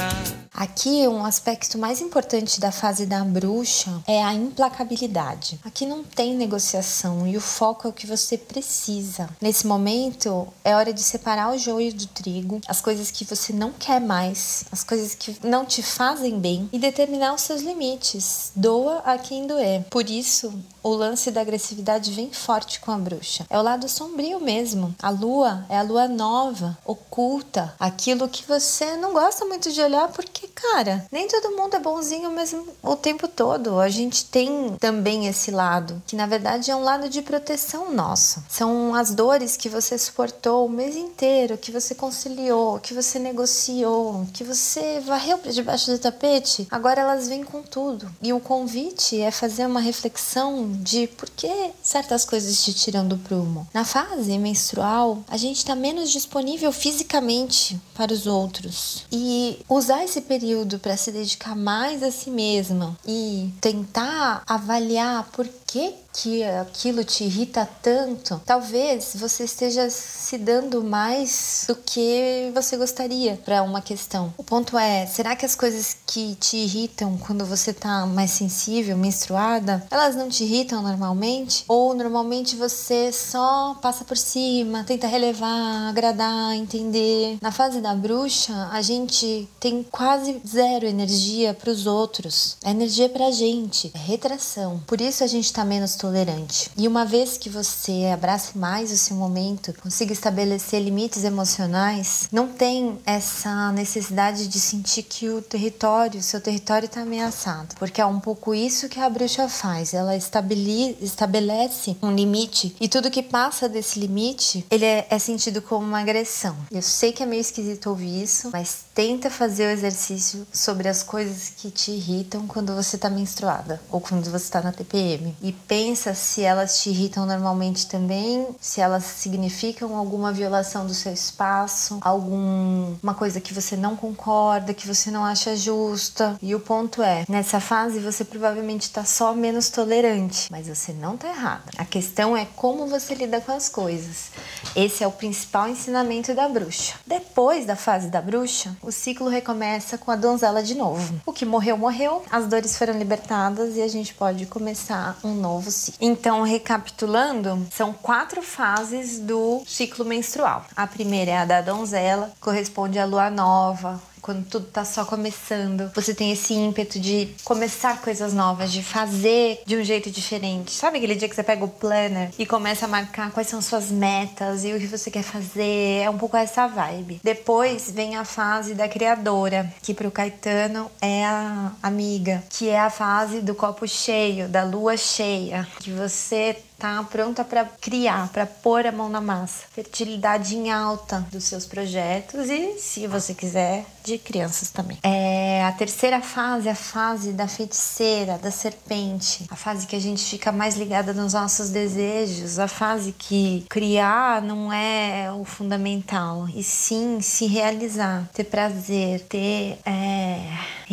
Aqui, 0.55 1.09
um 1.09 1.25
aspecto 1.25 1.79
mais 1.79 2.01
importante 2.01 2.61
da 2.61 2.71
fase 2.71 3.07
da 3.07 3.25
bruxa 3.25 3.91
é 4.07 4.23
a 4.23 4.35
implacabilidade. 4.35 5.59
Aqui 5.65 5.87
não 5.87 6.05
tem 6.05 6.37
negociação 6.37 7.27
e 7.27 7.37
o 7.37 7.41
foco 7.41 7.89
é 7.89 7.91
o 7.91 7.93
que 7.93 8.07
você 8.07 8.37
precisa. 8.37 9.29
Nesse 9.41 9.67
momento, 9.67 10.47
é 10.63 10.77
hora 10.77 10.93
de 10.93 11.03
separar 11.03 11.53
o 11.53 11.59
joio 11.59 11.93
do 11.93 12.07
trigo, 12.07 12.61
as 12.69 12.81
coisas 12.81 13.11
que 13.11 13.25
você 13.25 13.53
não 13.53 13.73
quer 13.73 14.01
mais, 14.01 14.65
as 14.71 14.85
coisas 14.85 15.15
que 15.15 15.35
não 15.43 15.65
te 15.65 15.83
fazem 15.83 16.39
bem 16.39 16.69
e 16.73 16.79
determinar 16.79 17.35
os 17.35 17.41
seus 17.41 17.63
limites. 17.63 18.53
Doa 18.55 18.99
a 18.99 19.19
quem 19.19 19.47
doer. 19.47 19.85
Por 19.91 20.09
isso, 20.09 20.53
o 20.83 20.91
lance 20.91 21.31
da 21.31 21.41
agressividade 21.41 22.13
vem 22.13 22.33
forte 22.33 22.81
com 22.81 22.91
a 22.91 22.99
bruxa. 22.99 23.47
É 23.49 23.59
o 23.59 23.63
lado 23.63 23.89
sombrio 23.89 24.41
mesmo. 24.41 24.95
A 25.01 25.11
lua 25.11 25.65
é 25.69 25.79
a 25.79 25.83
lua 25.83 26.09
nova, 26.09 26.77
oculta, 26.85 27.75
aquilo 27.79 28.29
que 28.29 28.47
você 28.47 28.97
não 28.97 29.13
gosta 29.13 29.45
muito 29.45 29.71
de 29.71 29.81
olhar 29.81 30.09
porque 30.09 30.49
cara, 30.49 31.05
nem 31.11 31.27
todo 31.27 31.57
mundo 31.57 31.75
é 31.75 31.81
bonzinho 31.81 32.31
mesmo 32.31 32.67
o 32.83 32.97
tempo 32.97 33.27
todo. 33.27 33.81
A 33.81 33.89
gente 33.89 34.25
tem 34.27 34.77
também 34.79 35.27
esse 35.27 35.51
lado, 35.51 36.01
que 36.07 36.17
na 36.17 36.27
verdade 36.27 36.71
é 36.71 36.77
um 36.77 36.83
lado 36.83 37.09
de 37.09 37.23
proteção 37.23 37.93
nosso. 37.93 38.43
São 38.49 38.95
as 38.95 39.15
dores 39.15 39.57
que 39.57 39.69
você 39.69 39.99
suportou 39.99 40.67
o 40.67 40.71
mês 40.71 40.97
inteiro, 40.97 41.59
que 41.59 41.73
você 41.73 41.95
conciliou, 41.95 42.79
que 42.79 42.95
você 42.95 43.19
negociou, 43.19 44.27
que 44.33 44.45
você 44.45 45.01
varreu 45.01 45.39
para 45.39 45.53
debaixo 45.53 45.91
do 45.91 45.99
tapete. 45.99 46.67
Agora 46.71 47.01
elas 47.01 47.29
vêm 47.29 47.45
com 47.45 47.63
tudo. 47.63 48.11
E 48.23 48.33
o 48.33 48.41
convite 48.41 49.21
é 49.21 49.31
fazer 49.31 49.67
uma 49.67 49.81
reflexão 49.81 50.72
de 50.73 51.07
por 51.07 51.29
que 51.31 51.71
certas 51.83 52.25
coisas 52.25 52.63
te 52.63 52.73
tiram 52.73 53.07
do 53.07 53.19
prumo. 53.19 53.67
Na 53.73 53.85
fase 53.85 54.39
menstrual, 54.39 55.23
a 55.29 55.37
gente 55.37 55.59
está 55.59 55.75
menos 55.75 56.11
disponível 56.11 56.73
fisicamente 56.73 57.81
para 57.95 58.13
os 58.13 58.27
outros. 58.27 59.05
E 59.11 59.59
usar 59.69 60.05
esse 60.05 60.21
período 60.23 60.79
para 60.79 60.97
se 60.97 61.13
dedicar 61.13 61.55
mais 61.55 62.03
a 62.03 62.11
si 62.11 62.31
mesma 62.31 62.97
e 63.07 63.53
tentar 63.61 64.43
avaliar 64.47 65.29
por 65.33 65.49
que 65.67 65.95
que 66.13 66.45
aquilo 66.45 67.05
te 67.05 67.25
irrita 67.25 67.69
tanto, 67.81 68.41
talvez 68.45 69.13
você 69.15 69.45
esteja 69.45 69.89
se 69.91 70.37
dando 70.37 70.83
mais 70.83 71.65
do 71.67 71.75
que 71.75 72.51
você 72.55 72.77
gostaria 72.77 73.41
para 73.45 73.63
uma 73.63 73.81
questão. 73.81 74.33
O 74.37 74.45
ponto 74.45 74.77
é, 74.77 75.07
será 75.07 75.35
que 75.35 75.47
as 75.47 75.55
coisas 75.55 75.97
que 76.07 76.35
te 76.37 76.59
irritam 76.59 77.17
quando 77.19 77.45
você 77.45 77.73
tá 77.73 78.07
mais 78.07 78.31
sensível, 78.31 78.97
menstruada, 78.97 79.85
elas 79.91 80.15
não 80.15 80.29
te 80.29 80.45
irritam 80.45 80.83
normalmente? 80.83 81.65
Ou 81.67 81.95
normalmente 81.95 82.57
você 82.57 83.11
só 83.13 83.79
passa 83.81 84.05
por 84.05 84.17
cima, 84.17 84.85
tenta 84.85 85.07
relevar, 85.07 85.89
agradar, 85.89 86.55
entender? 86.55 87.39
Na 87.41 87.53
fase 87.53 87.81
da 87.81 87.95
bruxa, 87.95 88.69
a 88.71 88.83
gente 88.83 89.49
tem 89.59 89.83
quase 89.83 90.41
zero 90.47 90.87
energia 90.87 91.55
para 91.55 91.71
os 91.71 91.87
outros. 91.87 92.57
A 92.65 92.71
energia 92.71 93.07
é 93.07 93.09
pra 93.09 93.31
gente, 93.31 93.91
é 93.95 93.99
retração. 93.99 94.83
Por 94.87 95.01
isso 95.01 95.25
a 95.25 95.27
gente 95.27 95.53
tá 95.53 95.65
menos 95.65 95.95
tolerante. 96.03 96.69
E 96.77 96.89
uma 96.89 97.05
vez 97.05 97.39
que 97.39 97.49
você 97.49 98.11
abrace 98.13 98.59
mais 98.59 98.91
o 98.91 98.97
seu 98.97 99.15
momento, 99.15 99.73
consiga 99.81 100.13
estabelecer 100.13 100.83
limites 100.83 101.23
emocionais, 101.23 102.29
não 102.33 102.49
tem 102.49 102.99
essa 103.07 103.71
necessidade 103.71 104.49
de 104.49 104.59
sentir 104.59 105.05
que 105.05 105.29
o 105.29 105.41
território, 105.41 106.21
seu 106.21 106.41
território 106.41 106.87
está 106.87 107.03
ameaçado, 107.03 107.77
porque 107.79 108.01
é 108.01 108.07
um 108.07 108.19
pouco 108.19 108.53
isso 108.53 108.89
que 108.89 108.99
a 108.99 109.09
bruxa 109.09 109.49
faz. 109.49 109.95
Ela 109.95 110.17
estabelece 110.17 111.97
um 112.03 112.11
limite 112.11 112.75
e 112.81 112.89
tudo 112.89 113.09
que 113.09 113.23
passa 113.23 113.69
desse 113.69 114.01
limite, 114.01 114.67
ele 114.69 114.85
é, 114.85 115.07
é 115.09 115.19
sentido 115.21 115.63
como 115.63 115.87
uma 115.87 116.01
agressão. 116.01 116.57
Eu 116.73 116.83
sei 116.83 117.13
que 117.13 117.23
é 117.23 117.27
meio 117.27 117.41
esquisito 117.41 117.91
ouvir 117.91 118.25
isso, 118.25 118.51
mas 118.53 118.79
tenta 118.93 119.31
fazer 119.31 119.69
o 119.69 119.71
exercício 119.71 120.45
sobre 120.53 120.89
as 120.89 121.05
coisas 121.05 121.53
que 121.57 121.71
te 121.71 121.93
irritam 121.93 122.49
quando 122.49 122.75
você 122.75 122.97
está 122.97 123.09
menstruada 123.09 123.81
ou 123.89 124.01
quando 124.01 124.25
você 124.25 124.47
está 124.47 124.61
na 124.61 124.73
TPM 124.73 125.37
e 125.41 125.53
pensa 125.53 125.92
Pensa 125.93 126.15
se 126.15 126.41
elas 126.41 126.81
te 126.81 126.89
irritam 126.89 127.27
normalmente 127.27 127.87
também, 127.87 128.49
se 128.59 128.81
elas 128.81 129.05
significam 129.05 129.95
alguma 129.95 130.33
violação 130.33 130.87
do 130.87 130.95
seu 130.95 131.13
espaço, 131.13 131.99
alguma 132.01 133.13
coisa 133.13 133.43
que 133.43 133.53
você 133.53 133.77
não 133.77 133.95
concorda, 133.95 134.73
que 134.73 134.87
você 134.87 135.11
não 135.11 135.23
acha 135.23 135.55
justa. 135.55 136.39
E 136.41 136.55
o 136.55 136.61
ponto 136.61 137.03
é, 137.03 137.27
nessa 137.29 137.61
fase 137.61 138.01
você 138.01 138.25
provavelmente 138.25 138.85
está 138.85 139.05
só 139.05 139.35
menos 139.35 139.69
tolerante, 139.69 140.51
mas 140.51 140.67
você 140.67 140.95
não 140.95 141.15
está 141.15 141.29
errada. 141.29 141.71
A 141.77 141.85
questão 141.85 142.35
é 142.35 142.47
como 142.57 142.87
você 142.87 143.15
lida 143.15 143.43
com 143.43 143.53
as 143.53 143.69
coisas. 143.69 144.31
Esse 144.75 145.05
é 145.05 145.07
o 145.07 145.13
principal 145.13 145.69
ensinamento 145.69 146.35
da 146.35 146.49
bruxa. 146.49 146.95
Depois 147.07 147.67
da 147.67 147.77
fase 147.77 148.09
da 148.09 148.23
bruxa, 148.23 148.75
o 148.81 148.91
ciclo 148.91 149.29
recomeça 149.29 149.99
com 149.99 150.11
a 150.11 150.17
donzela 150.17 150.63
de 150.63 150.75
novo. 150.75 151.21
O 151.27 151.35
que 151.35 151.45
morreu, 151.45 151.77
morreu, 151.77 152.23
as 152.31 152.47
dores 152.47 152.79
foram 152.79 152.97
libertadas 152.97 153.77
e 153.77 153.83
a 153.83 153.89
gente 153.89 154.15
pode 154.15 154.47
começar 154.47 155.19
um 155.23 155.35
novo 155.35 155.71
ciclo. 155.83 156.07
Então, 156.07 156.43
recapitulando, 156.43 157.67
são 157.71 157.93
quatro 157.93 158.43
fases 158.43 159.19
do 159.19 159.63
ciclo 159.67 160.05
menstrual. 160.05 160.65
A 160.77 160.87
primeira 160.87 161.31
é 161.31 161.37
a 161.39 161.45
da 161.45 161.61
donzela, 161.61 162.33
corresponde 162.41 162.99
à 162.99 163.05
lua 163.05 163.31
nova, 163.31 164.01
quando 164.23 164.47
tudo 164.47 164.67
tá 164.67 164.85
só 164.85 165.05
começando, 165.05 165.91
você 165.95 166.15
tem 166.15 166.31
esse 166.31 166.55
ímpeto 166.55 167.01
de 167.01 167.29
começar 167.45 168.01
coisas 168.01 168.33
novas, 168.33 168.73
de 168.73 168.83
fazer 168.83 169.61
de 169.67 169.77
um 169.77 169.83
jeito 169.83 170.11
diferente. 170.11 170.71
Sabe 170.71 170.99
aquele 170.99 171.17
dia 171.17 171.29
que 171.29 171.35
você 171.35 171.43
pega 171.43 171.65
o 171.65 171.69
planner 171.69 172.31
e 172.39 172.47
começa 172.47 172.87
a 172.87 172.89
marcar 172.89 173.33
quais 173.33 173.49
são 173.49 173.61
suas 173.61 173.91
metas 173.91 174.65
e 174.65 174.73
o 174.73 174.79
que 174.79 174.87
você 174.87 175.11
quer 175.11 175.25
fazer? 175.25 176.03
É 176.03 176.09
um 176.09 176.17
pouco 176.17 176.37
essa 176.37 176.69
vibe. 176.69 177.21
Depois 177.23 177.91
vem 177.91 178.17
a 178.17 178.25
fase 178.25 178.75
da 178.75 178.89
criadora, 178.89 179.73
que 179.83 179.93
pro 179.93 180.11
Caetano 180.11 180.89
é 181.01 181.25
a 181.25 181.73
amiga, 181.83 182.45
que 182.49 182.69
é 182.69 182.79
a 182.79 182.91
fase 182.91 183.41
do 183.41 183.55
copo 183.57 183.89
cheio, 183.89 184.49
da 184.49 184.63
lua 184.63 184.97
cheia, 184.97 185.67
que 185.81 185.91
você 185.91 186.57
tá 186.83 187.01
pronta 187.05 187.45
para 187.45 187.65
criar, 187.81 188.29
para 188.33 188.45
pôr 188.45 188.85
a 188.89 188.91
mão 188.91 189.09
na 189.09 189.21
massa. 189.21 189.67
Fertilidade 189.73 190.57
em 190.57 190.73
alta 190.73 191.25
dos 191.31 191.45
seus 191.45 191.65
projetos 191.65 192.51
e, 192.51 192.77
se 192.79 193.07
você 193.07 193.33
quiser, 193.33 193.85
de 194.03 194.19
crianças 194.19 194.69
também. 194.69 194.99
É 195.05 195.63
a 195.65 195.71
terceira 195.71 196.21
fase, 196.21 196.69
a 196.69 196.75
fase 196.75 197.33
da 197.33 197.47
feiticeira, 197.47 198.37
da 198.37 198.51
serpente, 198.51 199.47
a 199.49 199.55
fase 199.55 199.87
que 199.87 199.95
a 199.95 200.01
gente 200.01 200.25
fica 200.25 200.51
mais 200.51 200.77
ligada 200.77 201.13
nos 201.13 201.35
nossos 201.35 201.71
desejos, 201.71 202.59
a 202.59 202.67
fase 202.67 203.13
que 203.13 203.65
criar 203.69 204.43
não 204.43 204.73
é 204.73 205.31
o 205.33 205.45
fundamental, 205.45 206.49
e 206.53 206.65
sim 206.65 207.21
se 207.21 207.47
realizar, 207.47 208.29
ter 208.35 208.45
prazer, 208.45 209.21
ter 209.21 209.79
é, 209.87 210.41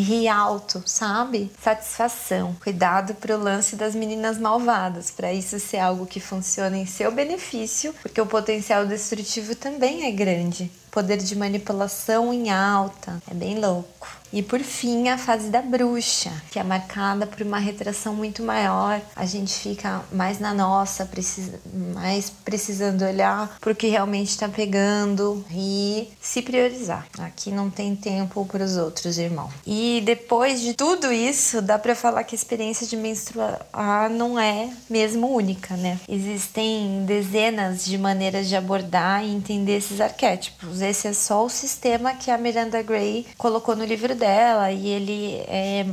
rir 0.01 0.27
alto, 0.27 0.83
sabe? 0.85 1.51
Satisfação. 1.61 2.55
Cuidado 2.63 3.13
pro 3.15 3.37
lance 3.37 3.75
das 3.75 3.95
meninas 3.95 4.37
malvadas, 4.37 5.11
para 5.11 5.33
isso 5.33 5.59
ser 5.59 5.77
algo 5.77 6.05
que 6.05 6.19
funcione 6.19 6.79
em 6.79 6.85
seu 6.85 7.11
benefício, 7.11 7.93
porque 8.01 8.21
o 8.21 8.25
potencial 8.25 8.85
destrutivo 8.85 9.55
também 9.55 10.05
é 10.05 10.11
grande. 10.11 10.71
Poder 10.91 11.17
de 11.17 11.35
manipulação 11.35 12.33
em 12.33 12.49
alta, 12.49 13.21
é 13.29 13.33
bem 13.33 13.59
louco. 13.59 14.07
E 14.31 14.43
por 14.43 14.59
fim, 14.59 15.09
a 15.09 15.17
fase 15.17 15.49
da 15.49 15.61
bruxa, 15.61 16.31
que 16.51 16.59
é 16.59 16.63
marcada 16.63 17.25
por 17.25 17.41
uma 17.41 17.57
retração 17.57 18.13
muito 18.13 18.43
maior. 18.43 19.01
A 19.15 19.25
gente 19.25 19.53
fica 19.53 20.01
mais 20.11 20.39
na 20.39 20.53
nossa, 20.53 21.05
precisa, 21.05 21.59
mais 21.93 22.29
precisando 22.29 23.03
olhar 23.03 23.57
para 23.59 23.73
que 23.73 23.87
realmente 23.87 24.29
está 24.29 24.47
pegando 24.47 25.43
e 25.51 26.09
se 26.21 26.41
priorizar. 26.41 27.07
Aqui 27.19 27.51
não 27.51 27.69
tem 27.69 27.95
tempo 27.95 28.45
para 28.45 28.63
os 28.63 28.77
outros, 28.77 29.17
irmão. 29.17 29.49
E 29.65 30.01
depois 30.05 30.61
de 30.61 30.73
tudo 30.73 31.11
isso, 31.11 31.61
dá 31.61 31.79
para 31.79 31.95
falar 31.95 32.23
que 32.23 32.35
a 32.35 32.37
experiência 32.37 32.85
de 32.85 32.95
menstruar 32.95 34.09
não 34.11 34.39
é 34.39 34.69
mesmo 34.89 35.27
única, 35.27 35.75
né? 35.75 35.99
Existem 36.07 37.03
dezenas 37.05 37.85
de 37.85 37.97
maneiras 37.97 38.47
de 38.47 38.55
abordar 38.55 39.23
e 39.23 39.33
entender 39.33 39.77
esses 39.77 39.99
arquétipos. 39.99 40.81
Esse 40.81 41.07
é 41.07 41.13
só 41.13 41.45
o 41.45 41.49
sistema 41.49 42.13
que 42.13 42.29
a 42.29 42.37
Miranda 42.37 42.81
Gray 42.81 43.25
colocou 43.37 43.75
no 43.75 43.85
livro 43.85 44.15
dela 44.19 44.71
e 44.71 44.87
ele 44.87 45.43
é 45.47 45.85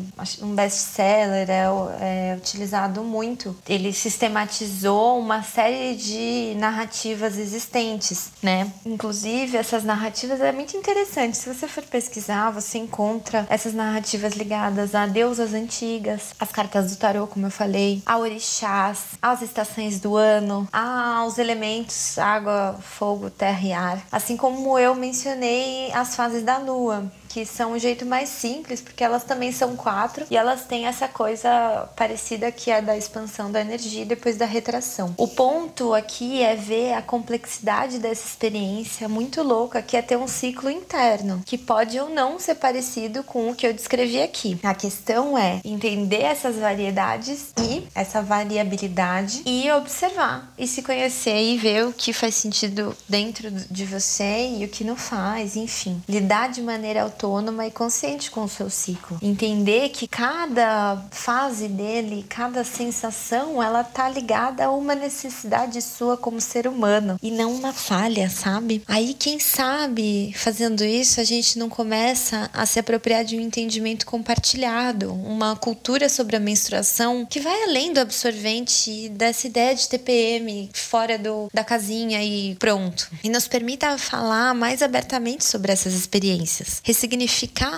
um 0.42 0.54
best-seller, 0.54 1.48
é, 1.48 1.66
é 2.00 2.36
utilizado 2.36 3.02
muito. 3.02 3.56
Ele 3.68 3.92
sistematizou 3.92 5.18
uma 5.18 5.42
série 5.42 5.94
de 5.94 6.54
narrativas 6.58 7.38
existentes, 7.38 8.30
né? 8.42 8.70
Inclusive, 8.84 9.56
essas 9.56 9.84
narrativas 9.84 10.40
é 10.40 10.52
muito 10.52 10.76
interessante. 10.76 11.36
Se 11.36 11.52
você 11.52 11.68
for 11.68 11.84
pesquisar, 11.84 12.50
você 12.50 12.78
encontra 12.78 13.46
essas 13.48 13.72
narrativas 13.72 14.34
ligadas 14.34 14.94
a 14.94 15.06
deusas 15.06 15.54
antigas, 15.54 16.34
as 16.38 16.50
cartas 16.50 16.90
do 16.90 16.96
tarô, 16.96 17.26
como 17.26 17.46
eu 17.46 17.50
falei, 17.50 18.02
a 18.04 18.18
orixás, 18.18 18.98
às 19.22 19.40
estações 19.42 20.00
do 20.00 20.16
ano, 20.16 20.68
aos 20.72 21.38
elementos 21.38 22.18
água, 22.18 22.78
fogo, 22.80 23.30
terra 23.30 23.62
e 23.62 23.72
ar. 23.72 24.06
Assim 24.10 24.36
como 24.36 24.78
eu 24.78 24.94
mencionei 24.94 25.92
as 25.92 26.16
fases 26.16 26.42
da 26.42 26.58
lua 26.58 27.10
que 27.36 27.44
são 27.44 27.72
um 27.72 27.78
jeito 27.78 28.06
mais 28.06 28.30
simples, 28.30 28.80
porque 28.80 29.04
elas 29.04 29.22
também 29.22 29.52
são 29.52 29.76
quatro 29.76 30.24
e 30.30 30.38
elas 30.38 30.64
têm 30.64 30.86
essa 30.86 31.06
coisa 31.06 31.86
parecida 31.94 32.50
que 32.50 32.70
é 32.70 32.80
da 32.80 32.96
expansão 32.96 33.52
da 33.52 33.60
energia 33.60 34.04
e 34.04 34.06
depois 34.06 34.38
da 34.38 34.46
retração. 34.46 35.12
O 35.18 35.28
ponto 35.28 35.92
aqui 35.92 36.42
é 36.42 36.56
ver 36.56 36.94
a 36.94 37.02
complexidade 37.02 37.98
dessa 37.98 38.26
experiência 38.26 39.06
muito 39.06 39.42
louca, 39.42 39.82
que 39.82 39.98
é 39.98 40.00
ter 40.00 40.16
um 40.16 40.26
ciclo 40.26 40.70
interno, 40.70 41.42
que 41.44 41.58
pode 41.58 42.00
ou 42.00 42.08
não 42.08 42.38
ser 42.38 42.54
parecido 42.54 43.22
com 43.22 43.50
o 43.50 43.54
que 43.54 43.66
eu 43.66 43.74
descrevi 43.74 44.22
aqui. 44.22 44.58
A 44.62 44.74
questão 44.74 45.36
é 45.36 45.60
entender 45.62 46.22
essas 46.22 46.56
variedades 46.56 47.52
e 47.60 47.86
essa 47.94 48.22
variabilidade 48.22 49.42
e 49.44 49.70
observar 49.72 50.54
e 50.56 50.66
se 50.66 50.80
conhecer 50.80 51.38
e 51.38 51.58
ver 51.58 51.84
o 51.84 51.92
que 51.92 52.14
faz 52.14 52.34
sentido 52.34 52.96
dentro 53.06 53.50
de 53.50 53.84
você 53.84 54.54
e 54.56 54.64
o 54.64 54.68
que 54.68 54.82
não 54.82 54.96
faz, 54.96 55.54
enfim, 55.54 56.02
lidar 56.08 56.48
de 56.48 56.62
maneira 56.62 57.02
autônoma 57.02 57.25
autônoma 57.26 57.66
e 57.66 57.70
consciente 57.70 58.30
com 58.30 58.44
o 58.44 58.48
seu 58.48 58.70
ciclo. 58.70 59.18
Entender 59.20 59.90
que 59.90 60.08
cada 60.08 60.96
fase 61.10 61.68
dele, 61.68 62.24
cada 62.28 62.64
sensação, 62.64 63.62
ela 63.62 63.84
tá 63.84 64.08
ligada 64.08 64.64
a 64.64 64.70
uma 64.70 64.94
necessidade 64.94 65.82
sua 65.82 66.16
como 66.16 66.40
ser 66.40 66.66
humano 66.66 67.18
e 67.22 67.30
não 67.30 67.52
uma 67.52 67.72
falha, 67.72 68.30
sabe? 68.30 68.82
Aí, 68.88 69.14
quem 69.14 69.38
sabe, 69.38 70.32
fazendo 70.36 70.84
isso, 70.84 71.20
a 71.20 71.24
gente 71.24 71.58
não 71.58 71.68
começa 71.68 72.50
a 72.52 72.64
se 72.64 72.78
apropriar 72.78 73.24
de 73.24 73.36
um 73.36 73.40
entendimento 73.40 74.06
compartilhado, 74.06 75.12
uma 75.12 75.56
cultura 75.56 76.08
sobre 76.08 76.36
a 76.36 76.40
menstruação 76.40 77.26
que 77.26 77.40
vai 77.40 77.64
além 77.64 77.92
do 77.92 78.00
absorvente 78.00 79.08
dessa 79.10 79.46
ideia 79.46 79.74
de 79.74 79.88
TPM 79.88 80.70
fora 80.72 81.18
do, 81.18 81.48
da 81.52 81.64
casinha 81.64 82.22
e 82.24 82.54
pronto. 82.56 83.10
E 83.22 83.28
nos 83.28 83.46
permita 83.46 83.98
falar 83.98 84.54
mais 84.54 84.82
abertamente 84.82 85.44
sobre 85.44 85.72
essas 85.72 85.94
experiências, 85.94 86.80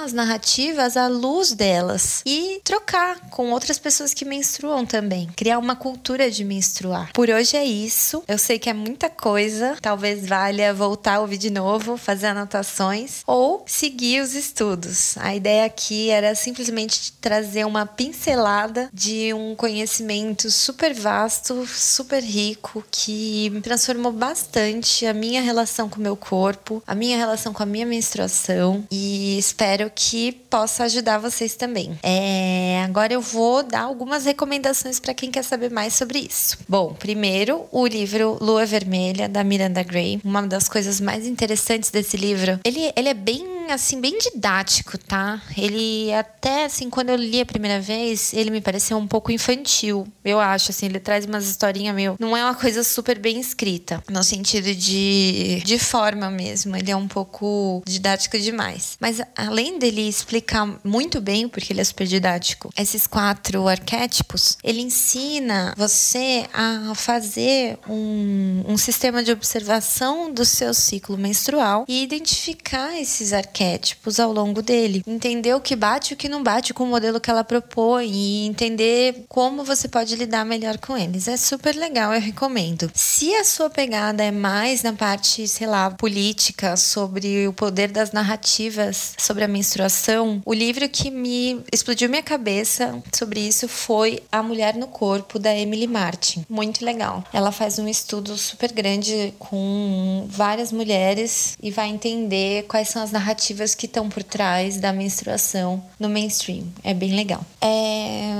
as 0.04 0.12
narrativas 0.12 0.96
à 0.96 1.06
luz 1.06 1.52
delas 1.52 2.22
e 2.24 2.60
trocar 2.64 3.20
com 3.30 3.52
outras 3.52 3.78
pessoas 3.78 4.12
que 4.12 4.24
menstruam 4.24 4.84
também. 4.84 5.28
Criar 5.36 5.58
uma 5.58 5.76
cultura 5.76 6.30
de 6.30 6.44
menstruar. 6.44 7.12
Por 7.12 7.28
hoje 7.28 7.56
é 7.56 7.64
isso. 7.64 8.22
Eu 8.26 8.38
sei 8.38 8.58
que 8.58 8.70
é 8.70 8.72
muita 8.72 9.08
coisa. 9.08 9.76
Talvez 9.80 10.26
valha 10.26 10.74
voltar 10.74 11.16
a 11.16 11.20
ouvir 11.20 11.38
de 11.38 11.50
novo, 11.50 11.96
fazer 11.96 12.26
anotações 12.28 13.22
ou 13.26 13.64
seguir 13.66 14.22
os 14.22 14.34
estudos. 14.34 15.16
A 15.18 15.34
ideia 15.34 15.64
aqui 15.64 16.10
era 16.10 16.34
simplesmente 16.34 17.12
trazer 17.20 17.64
uma 17.64 17.86
pincelada 17.86 18.88
de 18.92 19.32
um 19.34 19.54
conhecimento 19.54 20.50
super 20.50 20.94
vasto, 20.94 21.66
super 21.66 22.22
rico, 22.22 22.84
que 22.90 23.52
transformou 23.62 24.12
bastante 24.12 25.06
a 25.06 25.12
minha 25.12 25.42
relação 25.42 25.88
com 25.88 25.98
o 25.98 26.02
meu 26.02 26.16
corpo, 26.16 26.82
a 26.86 26.94
minha 26.94 27.16
relação 27.16 27.52
com 27.52 27.62
a 27.62 27.66
minha 27.66 27.86
menstruação 27.86 28.84
e 28.90 29.17
espero 29.38 29.90
que 29.94 30.32
possa 30.32 30.84
ajudar 30.84 31.18
vocês 31.18 31.54
também. 31.54 31.98
É, 32.02 32.82
agora 32.84 33.12
eu 33.12 33.20
vou 33.20 33.62
dar 33.62 33.82
algumas 33.82 34.24
recomendações 34.24 35.00
para 35.00 35.14
quem 35.14 35.30
quer 35.30 35.42
saber 35.42 35.70
mais 35.70 35.94
sobre 35.94 36.18
isso. 36.18 36.58
Bom, 36.68 36.94
primeiro, 36.94 37.66
o 37.72 37.86
livro 37.86 38.38
Lua 38.40 38.66
Vermelha, 38.66 39.28
da 39.28 39.42
Miranda 39.42 39.82
Gray. 39.82 40.20
Uma 40.24 40.42
das 40.42 40.68
coisas 40.68 41.00
mais 41.00 41.26
interessantes 41.26 41.90
desse 41.90 42.16
livro, 42.16 42.60
ele, 42.64 42.92
ele 42.96 43.08
é 43.08 43.14
bem 43.14 43.58
assim, 43.72 44.00
bem 44.00 44.18
didático, 44.18 44.98
tá? 44.98 45.40
Ele 45.56 46.12
até, 46.12 46.64
assim, 46.64 46.88
quando 46.90 47.10
eu 47.10 47.16
li 47.16 47.40
a 47.40 47.46
primeira 47.46 47.80
vez, 47.80 48.32
ele 48.32 48.50
me 48.50 48.60
pareceu 48.60 48.96
um 48.96 49.06
pouco 49.06 49.30
infantil. 49.30 50.06
Eu 50.24 50.40
acho, 50.40 50.70
assim, 50.70 50.86
ele 50.86 51.00
traz 51.00 51.24
umas 51.24 51.46
historinhas, 51.46 51.94
meu. 51.94 52.16
Não 52.18 52.36
é 52.36 52.44
uma 52.44 52.54
coisa 52.54 52.82
super 52.82 53.18
bem 53.18 53.40
escrita, 53.40 54.02
no 54.08 54.22
sentido 54.22 54.74
de, 54.74 55.62
de 55.64 55.78
forma 55.78 56.30
mesmo. 56.30 56.76
Ele 56.76 56.90
é 56.90 56.96
um 56.96 57.08
pouco 57.08 57.82
didático 57.86 58.38
demais. 58.38 58.96
Mas 59.00 59.07
além 59.36 59.78
dele 59.78 60.08
explicar 60.08 60.78
muito 60.84 61.20
bem, 61.20 61.48
porque 61.48 61.72
ele 61.72 61.80
é 61.80 61.84
super 61.84 62.06
didático, 62.06 62.70
esses 62.76 63.06
quatro 63.06 63.66
arquétipos, 63.68 64.58
ele 64.62 64.80
ensina 64.80 65.74
você 65.76 66.46
a 66.52 66.92
fazer 66.94 67.78
um, 67.88 68.64
um 68.66 68.76
sistema 68.76 69.22
de 69.22 69.32
observação 69.32 70.32
do 70.32 70.44
seu 70.44 70.74
ciclo 70.74 71.16
menstrual 71.16 71.84
e 71.88 72.02
identificar 72.02 73.00
esses 73.00 73.32
arquétipos 73.32 74.20
ao 74.20 74.32
longo 74.32 74.62
dele. 74.62 75.02
Entender 75.06 75.54
o 75.54 75.60
que 75.60 75.76
bate 75.76 76.12
e 76.12 76.14
o 76.14 76.16
que 76.16 76.28
não 76.28 76.42
bate 76.42 76.74
com 76.74 76.84
o 76.84 76.86
modelo 76.86 77.20
que 77.20 77.30
ela 77.30 77.44
propõe 77.44 78.10
e 78.10 78.46
entender 78.46 79.24
como 79.28 79.64
você 79.64 79.88
pode 79.88 80.14
lidar 80.16 80.44
melhor 80.44 80.78
com 80.78 80.96
eles. 80.96 81.28
É 81.28 81.36
super 81.36 81.74
legal, 81.74 82.12
eu 82.12 82.20
recomendo. 82.20 82.90
Se 82.94 83.34
a 83.34 83.44
sua 83.44 83.70
pegada 83.70 84.22
é 84.22 84.30
mais 84.30 84.82
na 84.82 84.92
parte, 84.92 85.46
sei 85.46 85.66
lá, 85.66 85.90
política, 85.90 86.76
sobre 86.76 87.46
o 87.46 87.52
poder 87.52 87.88
das 87.88 88.12
narrativas 88.12 88.97
sobre 89.16 89.44
a 89.44 89.48
menstruação, 89.48 90.40
o 90.44 90.52
livro 90.52 90.88
que 90.88 91.10
me 91.10 91.60
explodiu 91.72 92.08
minha 92.08 92.22
cabeça 92.22 93.02
sobre 93.12 93.40
isso 93.40 93.68
foi 93.68 94.22
A 94.30 94.42
Mulher 94.42 94.74
no 94.74 94.86
Corpo, 94.86 95.38
da 95.38 95.56
Emily 95.56 95.86
Martin. 95.86 96.44
Muito 96.48 96.84
legal. 96.84 97.24
Ela 97.32 97.52
faz 97.52 97.78
um 97.78 97.88
estudo 97.88 98.36
super 98.36 98.72
grande 98.72 99.32
com 99.38 100.26
várias 100.28 100.72
mulheres 100.72 101.56
e 101.62 101.70
vai 101.70 101.88
entender 101.88 102.64
quais 102.64 102.88
são 102.88 103.02
as 103.02 103.10
narrativas 103.10 103.74
que 103.74 103.86
estão 103.86 104.08
por 104.08 104.22
trás 104.22 104.78
da 104.78 104.92
menstruação 104.92 105.82
no 105.98 106.08
mainstream. 106.08 106.64
É 106.82 106.94
bem 106.94 107.14
legal. 107.14 107.44
É... 107.60 108.32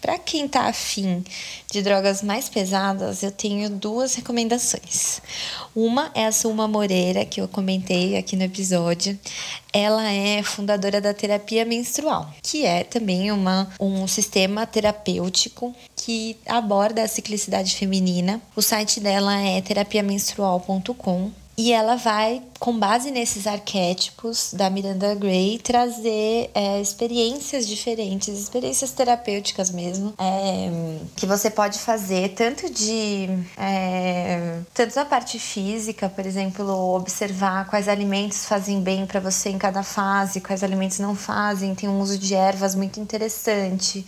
Para 0.00 0.18
quem 0.18 0.48
tá 0.48 0.62
afim 0.68 1.24
de 1.70 1.82
drogas 1.82 2.22
mais 2.22 2.48
pesadas, 2.48 3.22
eu 3.22 3.30
tenho 3.30 3.68
duas 3.68 4.14
recomendações. 4.14 5.20
Uma 5.76 6.10
é 6.14 6.26
a 6.26 6.32
Suma 6.32 6.66
Moreira, 6.66 7.26
que 7.26 7.40
eu 7.40 7.48
comentei 7.48 8.16
aqui 8.16 8.36
no 8.36 8.44
episódio. 8.44 9.18
Ela 9.70 10.10
é 10.10 10.42
fundadora 10.42 10.98
da 10.98 11.12
terapia 11.12 11.66
menstrual, 11.66 12.32
que 12.42 12.64
é 12.64 12.84
também 12.84 13.30
uma, 13.30 13.68
um 13.78 14.06
sistema 14.06 14.66
terapêutico 14.66 15.74
que 15.94 16.38
aborda 16.46 17.02
a 17.02 17.08
ciclicidade 17.08 17.76
feminina. 17.76 18.40
O 18.56 18.62
site 18.62 18.98
dela 18.98 19.38
é 19.38 19.60
terapiamenstrual.com 19.60 21.30
e 21.58 21.72
ela 21.72 21.96
vai, 21.96 22.40
com 22.60 22.78
base 22.78 23.10
nesses 23.10 23.44
arquétipos 23.44 24.54
da 24.54 24.70
Miranda 24.70 25.12
Gray, 25.16 25.58
trazer 25.58 26.52
é, 26.54 26.80
experiências 26.80 27.66
diferentes, 27.66 28.28
experiências 28.38 28.92
terapêuticas 28.92 29.68
mesmo, 29.68 30.14
é, 30.18 30.70
que 31.16 31.26
você 31.26 31.50
pode 31.50 31.80
fazer 31.80 32.28
tanto 32.36 32.72
de 32.72 33.28
é, 33.56 34.60
tanto 34.72 34.94
na 34.94 35.04
parte 35.04 35.40
física, 35.40 36.08
por 36.08 36.24
exemplo, 36.24 36.94
observar 36.94 37.66
quais 37.68 37.88
alimentos 37.88 38.44
fazem 38.44 38.80
bem 38.80 39.04
para 39.04 39.18
você 39.18 39.50
em 39.50 39.58
cada 39.58 39.82
fase, 39.82 40.40
quais 40.40 40.62
alimentos 40.62 41.00
não 41.00 41.16
fazem. 41.16 41.74
Tem 41.74 41.88
um 41.88 42.00
uso 42.00 42.16
de 42.18 42.36
ervas 42.36 42.76
muito 42.76 43.00
interessante, 43.00 44.06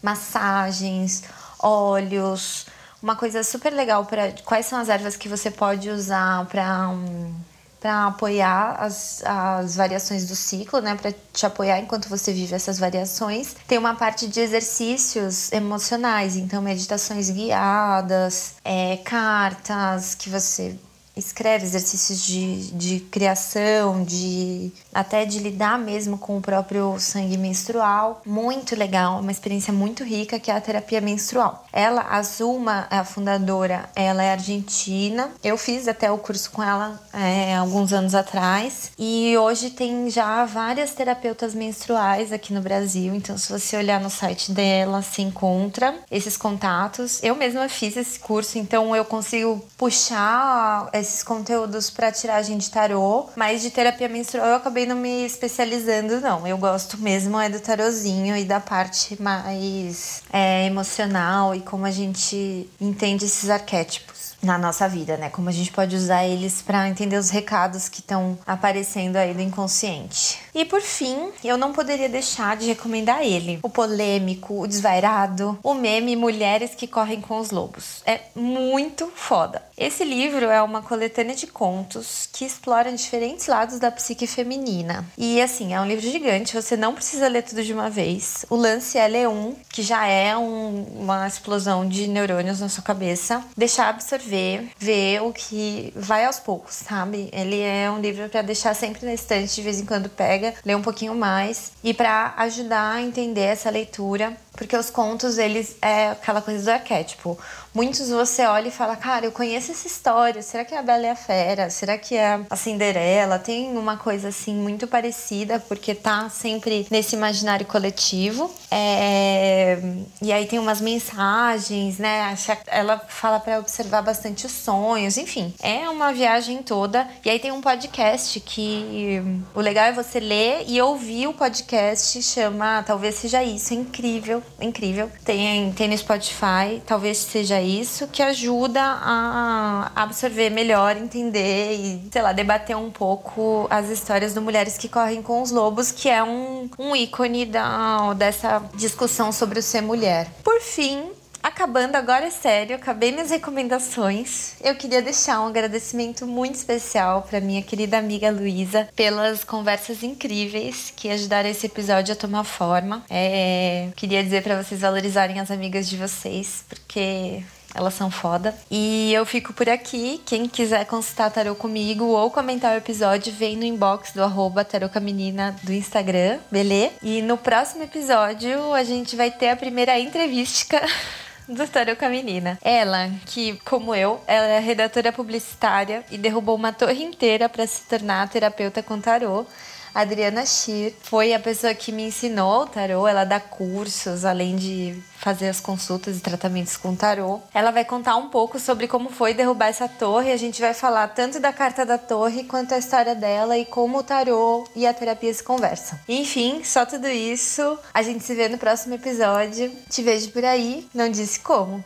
massagens, 0.00 1.24
óleos 1.58 2.66
uma 3.02 3.16
coisa 3.16 3.42
super 3.42 3.72
legal 3.72 4.04
para 4.04 4.32
quais 4.44 4.66
são 4.66 4.78
as 4.78 4.88
ervas 4.88 5.16
que 5.16 5.28
você 5.28 5.50
pode 5.50 5.90
usar 5.90 6.46
para 6.46 6.88
um, 6.88 7.34
para 7.80 8.06
apoiar 8.06 8.76
as, 8.78 9.22
as 9.24 9.74
variações 9.74 10.24
do 10.24 10.36
ciclo, 10.36 10.80
né? 10.80 10.94
Para 10.94 11.12
te 11.32 11.44
apoiar 11.44 11.80
enquanto 11.80 12.08
você 12.08 12.32
vive 12.32 12.54
essas 12.54 12.78
variações. 12.78 13.56
Tem 13.66 13.76
uma 13.76 13.96
parte 13.96 14.28
de 14.28 14.38
exercícios 14.38 15.50
emocionais, 15.50 16.36
então 16.36 16.62
meditações 16.62 17.28
guiadas, 17.28 18.54
é, 18.64 18.98
cartas 18.98 20.14
que 20.14 20.30
você 20.30 20.78
escreve 21.16 21.64
exercícios 21.64 22.24
de, 22.24 22.70
de 22.72 23.00
criação, 23.00 24.02
de 24.04 24.72
até 24.92 25.24
de 25.24 25.38
lidar 25.38 25.78
mesmo 25.78 26.16
com 26.18 26.38
o 26.38 26.40
próprio 26.40 26.98
sangue 26.98 27.36
menstrual. 27.36 28.22
Muito 28.24 28.76
legal, 28.76 29.20
uma 29.20 29.32
experiência 29.32 29.72
muito 29.72 30.04
rica 30.04 30.38
que 30.38 30.50
é 30.50 30.54
a 30.54 30.60
terapia 30.60 31.00
menstrual. 31.00 31.66
Ela, 31.72 32.02
a 32.10 32.22
Zuma, 32.22 32.86
a 32.90 33.04
fundadora, 33.04 33.88
ela 33.94 34.22
é 34.22 34.32
argentina. 34.32 35.30
Eu 35.42 35.56
fiz 35.56 35.88
até 35.88 36.10
o 36.10 36.18
curso 36.18 36.50
com 36.50 36.62
ela 36.62 37.00
é, 37.12 37.56
alguns 37.56 37.92
anos 37.92 38.14
atrás 38.14 38.92
e 38.98 39.36
hoje 39.36 39.70
tem 39.70 40.10
já 40.10 40.44
várias 40.44 40.92
terapeutas 40.92 41.54
menstruais 41.54 42.32
aqui 42.32 42.52
no 42.52 42.60
Brasil. 42.60 43.14
Então, 43.14 43.36
se 43.38 43.50
você 43.50 43.76
olhar 43.76 44.00
no 44.00 44.10
site 44.10 44.52
dela, 44.52 45.02
se 45.02 45.22
encontra 45.22 45.94
esses 46.10 46.36
contatos. 46.36 47.22
Eu 47.22 47.34
mesma 47.34 47.68
fiz 47.68 47.96
esse 47.96 48.18
curso, 48.18 48.58
então 48.58 48.94
eu 48.94 49.04
consigo 49.04 49.64
puxar 49.76 50.88
esses 51.02 51.22
conteúdos 51.22 51.90
para 51.90 52.10
tiragem 52.10 52.56
de 52.56 52.70
tarô, 52.70 53.28
mas 53.36 53.60
de 53.60 53.70
terapia 53.70 54.08
menstrual 54.08 54.48
eu 54.48 54.56
acabei 54.56 54.86
não 54.86 54.96
me 54.96 55.24
especializando, 55.24 56.20
não. 56.20 56.46
Eu 56.46 56.56
gosto 56.56 56.96
mesmo 56.98 57.38
é 57.38 57.48
do 57.48 57.60
tarozinho 57.60 58.36
e 58.36 58.44
da 58.44 58.60
parte 58.60 59.20
mais 59.20 60.22
é, 60.32 60.66
emocional 60.66 61.54
e 61.54 61.60
como 61.60 61.84
a 61.84 61.90
gente 61.90 62.68
entende 62.80 63.24
esses 63.24 63.50
arquétipos 63.50 64.22
na 64.42 64.58
nossa 64.58 64.88
vida, 64.88 65.16
né? 65.16 65.30
Como 65.30 65.48
a 65.48 65.52
gente 65.52 65.70
pode 65.70 65.94
usar 65.94 66.26
eles 66.26 66.60
para 66.60 66.88
entender 66.88 67.16
os 67.16 67.30
recados 67.30 67.88
que 67.88 68.00
estão 68.00 68.36
aparecendo 68.44 69.16
aí 69.16 69.32
do 69.32 69.40
inconsciente. 69.40 70.40
E 70.54 70.64
por 70.64 70.82
fim, 70.82 71.30
eu 71.44 71.56
não 71.56 71.72
poderia 71.72 72.08
deixar 72.08 72.56
de 72.56 72.66
recomendar 72.66 73.22
ele, 73.22 73.60
o 73.62 73.70
polêmico, 73.70 74.60
o 74.60 74.66
desvairado, 74.66 75.58
o 75.62 75.74
meme 75.74 76.16
Mulheres 76.16 76.74
que 76.74 76.86
correm 76.86 77.20
com 77.20 77.38
os 77.38 77.50
lobos. 77.50 78.02
É 78.04 78.20
muito 78.34 79.10
foda. 79.14 79.62
Esse 79.82 80.04
livro 80.04 80.46
é 80.46 80.62
uma 80.62 80.80
coletânea 80.80 81.34
de 81.34 81.48
contos 81.48 82.28
que 82.32 82.44
exploram 82.44 82.94
diferentes 82.94 83.48
lados 83.48 83.80
da 83.80 83.90
psique 83.90 84.28
feminina. 84.28 85.04
E 85.18 85.42
assim, 85.42 85.74
é 85.74 85.80
um 85.80 85.88
livro 85.88 86.08
gigante, 86.08 86.54
você 86.54 86.76
não 86.76 86.94
precisa 86.94 87.26
ler 87.26 87.42
tudo 87.42 87.64
de 87.64 87.72
uma 87.72 87.90
vez. 87.90 88.46
O 88.48 88.54
lance 88.54 88.96
é 88.96 89.08
ler 89.08 89.28
um, 89.28 89.56
que 89.68 89.82
já 89.82 90.06
é 90.06 90.36
um, 90.36 90.84
uma 91.00 91.26
explosão 91.26 91.84
de 91.88 92.06
neurônios 92.06 92.60
na 92.60 92.68
sua 92.68 92.84
cabeça, 92.84 93.42
deixar 93.56 93.88
absorver, 93.88 94.68
ver 94.78 95.20
o 95.20 95.32
que 95.32 95.92
vai 95.96 96.26
aos 96.26 96.38
poucos, 96.38 96.74
sabe? 96.74 97.28
Ele 97.32 97.58
é 97.58 97.90
um 97.90 97.98
livro 97.98 98.28
para 98.28 98.42
deixar 98.42 98.76
sempre 98.76 99.04
na 99.04 99.12
estante, 99.12 99.52
de 99.52 99.62
vez 99.62 99.80
em 99.80 99.84
quando 99.84 100.08
pega, 100.08 100.54
ler 100.64 100.76
um 100.76 100.82
pouquinho 100.82 101.16
mais 101.16 101.72
e 101.82 101.92
para 101.92 102.34
ajudar 102.36 102.92
a 102.94 103.02
entender 103.02 103.40
essa 103.40 103.68
leitura 103.68 104.36
porque 104.54 104.76
os 104.76 104.90
contos, 104.90 105.38
eles 105.38 105.76
é 105.80 106.10
aquela 106.10 106.42
coisa 106.42 106.62
do 106.62 106.70
arquétipo. 106.70 107.38
Muitos 107.74 108.10
você 108.10 108.44
olha 108.44 108.68
e 108.68 108.70
fala, 108.70 108.96
cara, 108.96 109.24
eu 109.24 109.32
conheço 109.32 109.72
essa 109.72 109.86
história. 109.86 110.42
Será 110.42 110.62
que 110.62 110.74
é 110.74 110.78
a 110.78 110.82
Bela 110.82 111.06
e 111.06 111.08
a 111.08 111.16
Fera? 111.16 111.70
Será 111.70 111.96
que 111.96 112.14
é 112.14 112.38
a 112.50 112.56
Cinderela? 112.56 113.38
Tem 113.38 113.76
uma 113.78 113.96
coisa 113.96 114.28
assim 114.28 114.54
muito 114.54 114.86
parecida, 114.86 115.58
porque 115.58 115.94
tá 115.94 116.28
sempre 116.28 116.86
nesse 116.90 117.16
imaginário 117.16 117.64
coletivo. 117.64 118.52
É... 118.70 119.78
E 120.20 120.30
aí 120.30 120.46
tem 120.46 120.58
umas 120.58 120.82
mensagens, 120.82 121.96
né? 121.98 122.36
Ela 122.66 122.98
fala 123.08 123.40
para 123.40 123.58
observar 123.58 124.02
bastante 124.02 124.44
os 124.44 124.52
sonhos, 124.52 125.16
enfim. 125.16 125.54
É 125.62 125.88
uma 125.88 126.12
viagem 126.12 126.62
toda. 126.62 127.08
E 127.24 127.30
aí 127.30 127.38
tem 127.38 127.52
um 127.52 127.62
podcast 127.62 128.38
que 128.40 129.22
o 129.54 129.60
legal 129.60 129.86
é 129.86 129.92
você 129.92 130.20
ler 130.20 130.64
e 130.66 130.80
ouvir 130.82 131.26
o 131.26 131.32
podcast, 131.32 132.22
chama 132.22 132.82
Talvez 132.82 133.14
Seja 133.14 133.42
Isso. 133.42 133.72
É 133.72 133.76
incrível 133.76 134.41
incrível. 134.60 135.10
Tem, 135.24 135.72
tem 135.72 135.88
no 135.88 135.96
Spotify, 135.96 136.82
talvez 136.86 137.18
seja 137.18 137.60
isso, 137.60 138.08
que 138.08 138.22
ajuda 138.22 138.80
a 138.80 139.90
absorver 139.94 140.50
melhor, 140.50 140.96
entender 140.96 141.74
e, 141.74 142.08
sei 142.10 142.22
lá, 142.22 142.32
debater 142.32 142.76
um 142.76 142.90
pouco 142.90 143.66
as 143.70 143.88
histórias 143.88 144.34
do 144.34 144.42
Mulheres 144.42 144.76
que 144.76 144.88
Correm 144.88 145.22
com 145.22 145.42
os 145.42 145.50
Lobos, 145.50 145.90
que 145.90 146.08
é 146.08 146.22
um, 146.22 146.68
um 146.78 146.94
ícone 146.94 147.46
da, 147.46 148.12
dessa 148.14 148.62
discussão 148.74 149.32
sobre 149.32 149.58
o 149.58 149.62
ser 149.62 149.80
mulher. 149.80 150.28
Por 150.42 150.60
fim, 150.60 151.10
Acabando 151.42 151.96
agora 151.96 152.26
é 152.26 152.30
sério, 152.30 152.76
acabei 152.76 153.10
minhas 153.10 153.30
recomendações. 153.30 154.54
Eu 154.62 154.76
queria 154.76 155.02
deixar 155.02 155.40
um 155.40 155.48
agradecimento 155.48 156.26
muito 156.26 156.54
especial 156.54 157.22
para 157.22 157.40
minha 157.40 157.62
querida 157.62 157.98
amiga 157.98 158.30
Luísa 158.30 158.88
pelas 158.94 159.42
conversas 159.42 160.02
incríveis 160.02 160.92
que 160.94 161.10
ajudaram 161.10 161.48
esse 161.48 161.66
episódio 161.66 162.12
a 162.12 162.16
tomar 162.16 162.44
forma. 162.44 163.04
É, 163.10 163.88
queria 163.96 164.22
dizer 164.22 164.42
para 164.42 164.62
vocês 164.62 164.80
valorizarem 164.80 165.40
as 165.40 165.50
amigas 165.50 165.88
de 165.88 165.96
vocês, 165.96 166.64
porque 166.68 167.42
elas 167.74 167.94
são 167.94 168.10
foda. 168.10 168.54
E 168.70 169.12
eu 169.12 169.24
fico 169.24 169.52
por 169.52 169.68
aqui. 169.68 170.20
Quem 170.24 170.48
quiser 170.48 170.84
consultar 170.86 171.30
tarô 171.30 171.54
comigo 171.54 172.04
ou 172.04 172.30
comentar 172.30 172.74
o 172.74 172.78
episódio, 172.78 173.32
vem 173.32 173.56
no 173.56 173.64
inbox 173.64 174.12
do 174.12 174.22
arroba 174.22 174.66
Menina 175.00 175.56
do 175.62 175.72
Instagram, 175.72 176.38
beleza? 176.50 176.92
E 177.02 177.22
no 177.22 177.36
próximo 177.36 177.82
episódio 177.82 178.72
a 178.72 178.84
gente 178.84 179.16
vai 179.16 179.30
ter 179.30 179.48
a 179.48 179.56
primeira 179.56 179.98
entrevista 179.98 180.80
do 181.54 181.66
Tarô 181.68 181.96
com 181.96 182.04
a 182.04 182.08
Menina. 182.08 182.58
Ela, 182.62 183.10
que, 183.26 183.58
como 183.64 183.94
eu, 183.94 184.20
ela 184.26 184.46
é 184.46 184.58
redatora 184.58 185.12
publicitária 185.12 186.04
e 186.10 186.18
derrubou 186.18 186.56
uma 186.56 186.72
torre 186.72 187.02
inteira 187.02 187.48
para 187.48 187.66
se 187.66 187.82
tornar 187.82 188.28
terapeuta 188.28 188.82
com 188.82 189.00
tarô. 189.00 189.46
Adriana 189.94 190.46
Shir 190.46 190.94
foi 191.02 191.34
a 191.34 191.40
pessoa 191.40 191.74
que 191.74 191.92
me 191.92 192.04
ensinou 192.04 192.62
o 192.62 192.66
tarô. 192.66 193.06
Ela 193.06 193.24
dá 193.24 193.38
cursos, 193.38 194.24
além 194.24 194.56
de 194.56 195.02
fazer 195.18 195.48
as 195.48 195.60
consultas 195.60 196.16
e 196.18 196.20
tratamentos 196.20 196.76
com 196.76 196.96
tarô. 196.96 197.40
Ela 197.52 197.70
vai 197.70 197.84
contar 197.84 198.16
um 198.16 198.28
pouco 198.28 198.58
sobre 198.58 198.88
como 198.88 199.10
foi 199.10 199.34
derrubar 199.34 199.68
essa 199.68 199.88
torre. 199.88 200.32
A 200.32 200.36
gente 200.36 200.60
vai 200.60 200.74
falar 200.74 201.08
tanto 201.08 201.38
da 201.38 201.52
carta 201.52 201.84
da 201.84 201.98
torre 201.98 202.44
quanto 202.44 202.74
a 202.74 202.78
história 202.78 203.14
dela 203.14 203.56
e 203.56 203.64
como 203.64 203.98
o 203.98 204.02
tarô 204.02 204.66
e 204.74 204.86
a 204.86 204.94
terapia 204.94 205.32
se 205.32 205.42
conversam. 205.42 205.98
Enfim, 206.08 206.64
só 206.64 206.86
tudo 206.86 207.08
isso. 207.08 207.78
A 207.92 208.02
gente 208.02 208.24
se 208.24 208.34
vê 208.34 208.48
no 208.48 208.58
próximo 208.58 208.94
episódio. 208.94 209.70
Te 209.88 210.02
vejo 210.02 210.30
por 210.30 210.44
aí. 210.44 210.88
Não 210.94 211.08
disse 211.08 211.40
como. 211.40 211.84